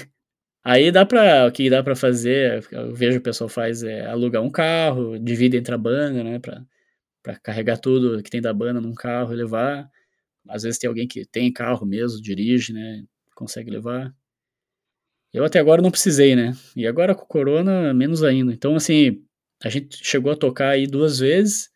Aí 0.64 0.90
dá 0.90 1.06
pra. 1.06 1.46
O 1.46 1.52
que 1.52 1.70
dá 1.70 1.82
pra 1.82 1.94
fazer, 1.94 2.66
eu 2.72 2.92
vejo 2.92 3.18
o 3.18 3.22
pessoal 3.22 3.48
faz 3.48 3.82
é 3.82 4.06
alugar 4.06 4.42
um 4.42 4.50
carro, 4.50 5.18
divide 5.18 5.56
entre 5.56 5.74
a 5.74 5.78
banda, 5.78 6.24
né? 6.24 6.38
Pra, 6.38 6.62
pra 7.22 7.36
carregar 7.36 7.78
tudo 7.78 8.22
que 8.22 8.30
tem 8.30 8.40
da 8.40 8.52
banda 8.52 8.80
num 8.80 8.94
carro 8.94 9.32
e 9.32 9.36
levar. 9.36 9.88
Às 10.48 10.64
vezes 10.64 10.78
tem 10.78 10.88
alguém 10.88 11.06
que 11.06 11.24
tem 11.24 11.52
carro 11.52 11.86
mesmo, 11.86 12.20
dirige, 12.20 12.72
né? 12.72 13.04
Consegue 13.34 13.70
levar. 13.70 14.12
Eu 15.32 15.44
até 15.44 15.58
agora 15.58 15.80
não 15.82 15.90
precisei, 15.90 16.34
né? 16.34 16.52
E 16.76 16.86
agora 16.86 17.14
com 17.14 17.22
o 17.22 17.26
corona, 17.26 17.94
menos 17.94 18.22
ainda. 18.22 18.52
Então, 18.52 18.74
assim, 18.74 19.24
a 19.62 19.68
gente 19.68 20.04
chegou 20.04 20.32
a 20.32 20.36
tocar 20.36 20.70
aí 20.70 20.86
duas 20.86 21.18
vezes 21.18 21.70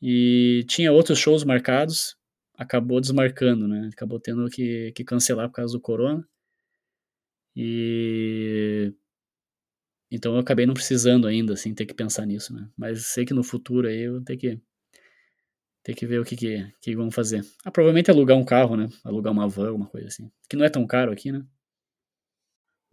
e 0.00 0.64
tinha 0.68 0.92
outros 0.92 1.18
shows 1.18 1.44
marcados, 1.44 2.16
acabou 2.54 3.00
desmarcando, 3.00 3.68
né? 3.68 3.90
Acabou 3.92 4.18
tendo 4.20 4.48
que, 4.48 4.92
que 4.92 5.04
cancelar 5.04 5.48
por 5.48 5.56
causa 5.56 5.74
do 5.74 5.80
corona. 5.80 6.26
E 7.54 8.92
então 10.10 10.34
eu 10.34 10.38
acabei 10.40 10.66
não 10.66 10.74
precisando 10.74 11.26
ainda, 11.26 11.54
assim, 11.54 11.74
ter 11.74 11.84
que 11.86 11.94
pensar 11.94 12.26
nisso, 12.26 12.54
né? 12.54 12.68
Mas 12.76 13.06
sei 13.06 13.24
que 13.24 13.34
no 13.34 13.42
futuro 13.42 13.88
aí 13.88 14.02
eu 14.02 14.12
vou 14.14 14.22
ter 14.22 14.36
que 14.36 14.60
ter 15.82 15.94
que 15.94 16.06
ver 16.06 16.20
o 16.20 16.24
que 16.24 16.36
que, 16.36 16.72
que 16.80 16.96
vão 16.96 17.10
fazer. 17.10 17.44
Ah, 17.64 17.70
provavelmente 17.70 18.10
alugar 18.10 18.36
um 18.36 18.44
carro, 18.44 18.76
né? 18.76 18.88
Alugar 19.04 19.32
uma 19.32 19.48
van, 19.48 19.68
alguma 19.68 19.86
coisa 19.86 20.08
assim. 20.08 20.30
Que 20.48 20.56
não 20.56 20.64
é 20.64 20.68
tão 20.68 20.86
caro 20.86 21.12
aqui, 21.12 21.30
né? 21.32 21.44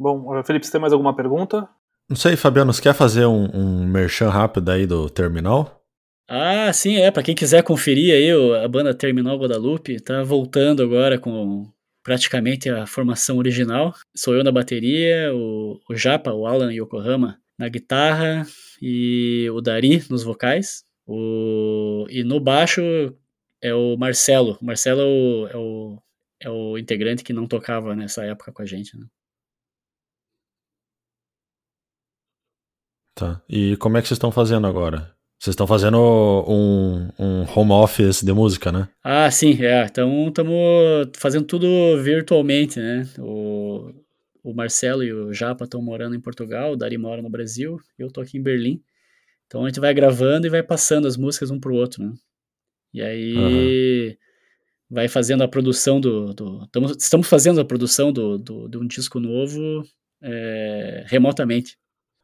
Bom, 0.03 0.37
eh, 0.37 0.43
Felipe, 0.43 0.65
você 0.65 0.71
tem 0.73 0.81
mais 0.81 0.91
alguma 0.91 1.15
pergunta? 1.15 1.65
Não 2.09 2.17
sei, 2.17 2.35
Fabiano, 2.35 2.73
você 2.73 2.81
quer 2.81 2.93
fazer 2.93 3.25
um, 3.25 3.49
um 3.53 3.87
merchan 3.87 4.27
rápido 4.27 4.69
aí 4.69 4.85
do 4.85 5.09
terminal? 5.09 5.81
Ah, 6.27 6.73
sim, 6.73 6.97
é. 6.97 7.09
Para 7.09 7.23
quem 7.23 7.33
quiser 7.33 7.63
conferir 7.63 8.13
aí, 8.13 8.29
a 8.61 8.67
banda 8.67 8.93
Terminal 8.93 9.37
Guadalupe 9.37 10.01
tá 10.01 10.21
voltando 10.21 10.83
agora 10.83 11.17
com 11.17 11.71
praticamente 12.03 12.69
a 12.69 12.85
formação 12.85 13.37
original. 13.37 13.93
Sou 14.13 14.35
eu 14.35 14.43
na 14.43 14.51
bateria, 14.51 15.33
o, 15.33 15.79
o 15.89 15.95
Japa, 15.95 16.33
o 16.33 16.45
Alan 16.45 16.73
Yokohama 16.73 17.39
na 17.57 17.69
guitarra 17.69 18.45
e 18.81 19.49
o 19.51 19.61
Dari 19.61 20.03
nos 20.09 20.23
vocais. 20.23 20.83
O, 21.07 22.05
e 22.09 22.25
no 22.25 22.41
baixo 22.41 22.81
é 23.61 23.73
o 23.73 23.95
Marcelo. 23.95 24.57
O 24.61 24.65
Marcelo 24.65 24.99
é 24.99 25.05
o, 25.05 25.47
é 25.47 25.57
o, 25.57 25.99
é 26.41 26.49
o 26.49 26.77
integrante 26.77 27.23
que 27.23 27.31
não 27.31 27.47
tocava 27.47 27.95
nessa 27.95 28.25
época 28.25 28.51
com 28.51 28.61
a 28.61 28.65
gente. 28.65 28.97
Né? 28.97 29.05
Tá. 33.15 33.41
E 33.47 33.77
como 33.77 33.97
é 33.97 34.01
que 34.01 34.07
vocês 34.07 34.17
estão 34.17 34.31
fazendo 34.31 34.65
agora? 34.67 35.13
Vocês 35.39 35.53
estão 35.53 35.67
fazendo 35.67 35.97
um, 36.47 37.09
um 37.19 37.45
home 37.53 37.73
office 37.73 38.23
de 38.23 38.31
música, 38.31 38.71
né? 38.71 38.87
Ah, 39.03 39.29
sim, 39.29 39.61
é. 39.61 39.85
Então 39.85 40.29
estamos 40.29 41.09
fazendo 41.17 41.45
tudo 41.45 41.67
virtualmente, 42.01 42.79
né? 42.79 43.07
O, 43.19 43.91
o 44.41 44.53
Marcelo 44.53 45.03
e 45.03 45.11
o 45.11 45.33
Japa 45.33 45.65
estão 45.65 45.81
morando 45.81 46.15
em 46.15 46.19
Portugal, 46.19 46.71
o 46.71 46.75
Dari 46.77 46.97
mora 46.97 47.21
no 47.21 47.29
Brasil, 47.29 47.77
eu 47.99 48.09
tô 48.09 48.21
aqui 48.21 48.37
em 48.37 48.41
Berlim. 48.41 48.81
Então 49.45 49.63
a 49.65 49.67
gente 49.67 49.79
vai 49.79 49.93
gravando 49.93 50.47
e 50.47 50.49
vai 50.49 50.63
passando 50.63 51.07
as 51.07 51.17
músicas 51.17 51.51
um 51.51 51.59
pro 51.59 51.75
outro, 51.75 52.03
né? 52.03 52.13
E 52.93 53.01
aí 53.01 53.35
uhum. 53.35 54.15
vai 54.89 55.07
fazendo 55.07 55.43
a 55.43 55.47
produção 55.47 55.99
do. 55.99 56.33
do 56.33 56.69
estamos 56.97 57.27
fazendo 57.27 57.59
a 57.59 57.65
produção 57.65 58.13
do, 58.13 58.37
do, 58.37 58.67
de 58.69 58.77
um 58.77 58.87
disco 58.87 59.19
novo 59.19 59.83
é, 60.21 61.03
remotamente. 61.07 61.77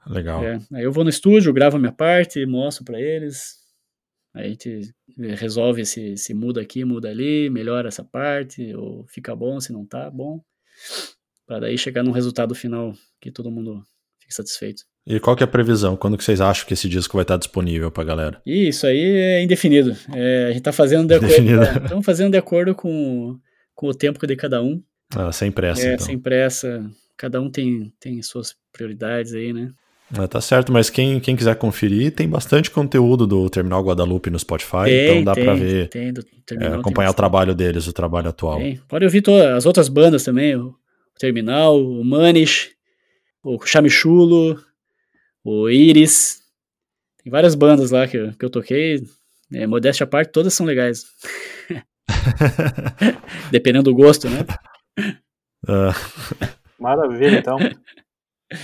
Legal. 0.08 0.44
É, 0.44 0.60
aí 0.74 0.84
eu 0.84 0.92
vou 0.92 1.04
no 1.04 1.10
estúdio, 1.10 1.54
gravo 1.54 1.78
a 1.78 1.80
minha 1.80 1.92
parte, 1.92 2.46
mostro 2.46 2.84
para 2.84 3.00
eles. 3.00 3.58
Aí 4.34 4.46
a 4.46 4.50
gente 4.50 4.94
resolve 5.18 5.86
se, 5.86 6.16
se 6.18 6.34
muda 6.34 6.62
aqui, 6.62 6.86
muda 6.86 7.10
ali, 7.10 7.50
melhora 7.50 7.88
essa 7.88 8.04
parte, 8.04 8.74
ou 8.76 9.06
fica 9.08 9.36
bom 9.36 9.60
se 9.60 9.74
não 9.74 9.86
tá 9.86 10.10
bom. 10.10 10.40
Para 11.46 11.62
daí 11.62 11.78
chegar 11.78 12.04
num 12.04 12.12
resultado 12.12 12.54
final 12.54 12.94
que 13.20 13.32
todo 13.32 13.52
mundo 13.52 13.84
fique 14.20 14.34
satisfeito. 14.34 14.84
E 15.06 15.20
qual 15.20 15.36
que 15.36 15.44
é 15.44 15.46
a 15.46 15.48
previsão? 15.48 15.98
Quando 15.98 16.18
que 16.18 16.24
vocês 16.24 16.40
acham 16.40 16.68
que 16.68 16.74
esse 16.74 16.88
disco 16.88 17.18
vai 17.18 17.24
estar 17.24 17.38
disponível 17.38 17.90
pra 17.90 18.04
galera? 18.04 18.40
Isso 18.46 18.86
aí 18.86 19.02
é 19.02 19.42
indefinido. 19.42 19.98
É, 20.14 20.48
a 20.50 20.52
gente 20.52 20.62
tá 20.62 20.72
fazendo 20.72 21.08
de 21.08 21.16
acordo, 21.16 21.64
é, 21.64 21.84
estamos 21.84 22.06
fazendo 22.06 22.32
de 22.32 22.38
acordo 22.38 22.76
com, 22.76 23.40
com 23.74 23.88
o 23.88 23.94
tempo 23.94 24.26
de 24.28 24.36
cada 24.36 24.62
um. 24.62 24.84
Ah, 25.16 25.32
sem 25.32 25.52
pressa. 25.52 25.82
É, 25.82 25.94
então. 25.96 26.06
sem 26.06 26.20
pressa. 26.20 26.88
Cada 27.18 27.42
um 27.42 27.50
tem, 27.50 27.92
tem 28.00 28.22
suas 28.22 28.56
prioridades 28.72 29.34
aí, 29.34 29.52
né? 29.52 29.72
É, 30.18 30.26
tá 30.28 30.42
certo, 30.42 30.72
mas 30.72 30.90
quem, 30.90 31.20
quem 31.20 31.36
quiser 31.36 31.56
conferir, 31.56 32.12
tem 32.12 32.28
bastante 32.28 32.72
conteúdo 32.72 33.28
do 33.28 33.48
Terminal 33.50 33.84
Guadalupe 33.84 34.32
no 34.32 34.40
Spotify, 34.40 34.86
tem, 34.86 35.10
então 35.10 35.24
dá 35.24 35.34
tem, 35.36 35.44
pra 35.44 35.54
ver, 35.54 35.88
tem, 35.90 36.12
é, 36.60 36.68
acompanhar 36.68 37.12
o 37.12 37.14
trabalho 37.14 37.54
deles, 37.54 37.86
o 37.86 37.94
trabalho 37.94 38.30
atual. 38.30 38.58
Tem. 38.58 38.82
Pode 38.88 39.06
ouvir 39.06 39.22
todas 39.22 39.46
as 39.46 39.66
outras 39.68 39.88
bandas 39.88 40.24
também, 40.24 40.56
o 40.56 40.76
Terminal, 41.20 41.80
o 41.80 42.04
Manish, 42.04 42.72
o 43.44 43.64
Chamichulo, 43.64 44.60
o 45.44 45.70
Iris, 45.70 46.42
tem 47.24 47.30
várias 47.32 47.54
bandas 47.54 47.92
lá 47.92 48.08
que, 48.08 48.18
eu, 48.18 48.34
que 48.34 48.44
eu 48.44 48.50
toquei, 48.50 49.04
é, 49.54 49.68
modéstia 49.68 50.06
à 50.06 50.08
parte, 50.08 50.32
todas 50.32 50.56
são 50.56 50.66
legais. 50.66 51.06
Dependendo 53.52 53.92
do 53.92 53.96
gosto, 53.96 54.28
né? 54.28 54.40
Uh. 55.68 55.94
Maravilha, 56.80 57.38
então. 57.38 57.58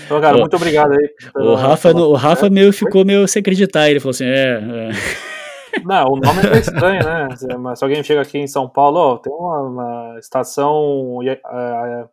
Então, 0.05 0.19
cara, 0.19 0.37
o, 0.37 0.39
muito 0.39 0.55
obrigado 0.55 0.93
aí. 0.93 1.09
O 1.35 1.53
Rafa, 1.53 1.93
pela... 1.93 2.07
o 2.07 2.13
Rafa 2.13 2.49
meio 2.49 2.73
ficou 2.73 3.05
meio 3.05 3.27
sem 3.27 3.39
acreditar. 3.39 3.89
Ele 3.89 3.99
falou 3.99 4.11
assim: 4.11 4.25
é. 4.25 4.59
é. 4.59 4.89
Não, 5.83 6.05
o 6.05 6.15
nome 6.15 6.41
é 6.53 6.57
estranho, 6.57 7.03
né? 7.03 7.27
Mas 7.59 7.79
se 7.79 7.85
alguém 7.85 8.03
chega 8.03 8.21
aqui 8.21 8.37
em 8.37 8.47
São 8.47 8.67
Paulo, 8.69 8.97
ó, 8.97 9.17
tem 9.17 9.31
uma, 9.33 9.61
uma 9.61 10.19
estação 10.19 11.19
uh, 11.19 12.09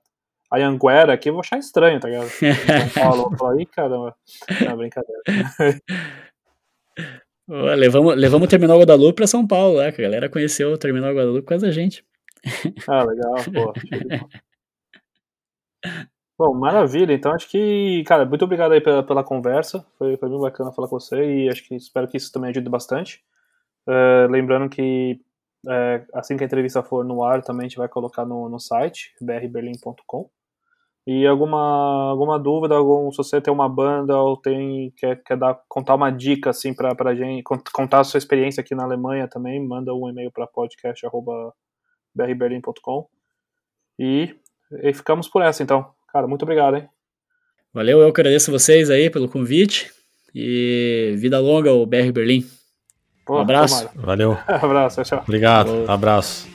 Anhanguera 0.52 1.14
aqui, 1.14 1.28
eu 1.28 1.34
vou 1.34 1.40
achar 1.40 1.58
estranho, 1.58 2.00
tá 2.00 2.08
ligado? 2.08 2.28
São 2.28 3.28
Paulo, 3.38 3.58
aí, 3.58 3.64
caramba. 3.66 4.14
Não, 4.66 4.76
brincadeira. 4.76 5.22
levamos, 7.48 8.16
levamos 8.16 8.46
o 8.46 8.50
Terminal 8.50 8.80
Guadalupe 8.80 9.16
pra 9.16 9.26
São 9.26 9.46
Paulo? 9.46 9.78
Que 9.92 10.02
a 10.02 10.04
galera 10.04 10.28
conheceu 10.28 10.72
o 10.72 10.78
Terminal 10.78 11.14
Guadalupe 11.14 11.42
por 11.42 11.48
causa 11.48 11.66
da 11.66 11.72
gente. 11.72 12.04
Ah, 12.88 13.04
legal, 13.04 13.36
pô. 13.52 13.72
Bom, 16.44 16.54
maravilha. 16.54 17.12
Então 17.12 17.32
acho 17.32 17.48
que, 17.48 18.02
cara, 18.04 18.26
muito 18.26 18.44
obrigado 18.44 18.72
aí 18.72 18.80
pela, 18.80 19.04
pela 19.04 19.22
conversa. 19.22 19.86
Foi, 19.96 20.16
foi 20.16 20.28
bem 20.28 20.40
bacana 20.40 20.72
falar 20.72 20.88
com 20.88 20.98
você 20.98 21.24
e 21.24 21.48
acho 21.48 21.62
que 21.62 21.76
espero 21.76 22.08
que 22.08 22.16
isso 22.16 22.32
também 22.32 22.50
ajude 22.50 22.68
bastante. 22.68 23.22
Uh, 23.86 24.26
lembrando 24.28 24.68
que 24.68 25.20
uh, 25.64 26.04
assim 26.12 26.36
que 26.36 26.42
a 26.42 26.46
entrevista 26.46 26.82
for 26.82 27.04
no 27.04 27.22
ar, 27.22 27.44
também 27.44 27.66
a 27.66 27.68
gente 27.68 27.78
vai 27.78 27.88
colocar 27.88 28.24
no, 28.24 28.48
no 28.48 28.58
site, 28.58 29.14
brberlin.com. 29.20 30.28
E 31.06 31.24
alguma, 31.28 32.10
alguma 32.10 32.40
dúvida, 32.40 32.74
algum, 32.74 33.08
se 33.12 33.18
você 33.18 33.40
tem 33.40 33.54
uma 33.54 33.68
banda 33.68 34.18
ou 34.18 34.36
tem 34.36 34.90
quer, 34.96 35.22
quer 35.22 35.36
dar, 35.36 35.62
contar 35.68 35.94
uma 35.94 36.10
dica 36.10 36.50
assim 36.50 36.74
para 36.74 36.92
a 37.08 37.14
gente, 37.14 37.44
contar 37.72 38.00
a 38.00 38.04
sua 38.04 38.18
experiência 38.18 38.62
aqui 38.62 38.74
na 38.74 38.82
Alemanha 38.82 39.28
também, 39.28 39.64
manda 39.64 39.94
um 39.94 40.08
e-mail 40.08 40.32
para 40.32 40.48
podcast@brberlin.com. 40.48 43.08
E, 43.96 44.34
e 44.82 44.92
ficamos 44.92 45.28
por 45.28 45.40
essa 45.42 45.62
então. 45.62 45.94
Cara, 46.12 46.26
muito 46.26 46.42
obrigado, 46.42 46.76
hein? 46.76 46.88
Valeu, 47.72 48.00
eu 48.00 48.08
agradeço 48.08 48.50
vocês 48.50 48.90
aí 48.90 49.08
pelo 49.08 49.28
convite 49.28 49.90
e 50.34 51.14
vida 51.16 51.38
longa 51.38 51.70
ao 51.70 51.86
BR 51.86 52.12
Berlim. 52.12 52.44
Pô, 53.24 53.38
um 53.38 53.40
abraço. 53.40 53.88
Valeu. 53.94 54.36
abraço, 54.46 55.02
tchau. 55.02 55.22
Obrigado, 55.26 55.68
Falou. 55.68 55.90
abraço. 55.90 56.51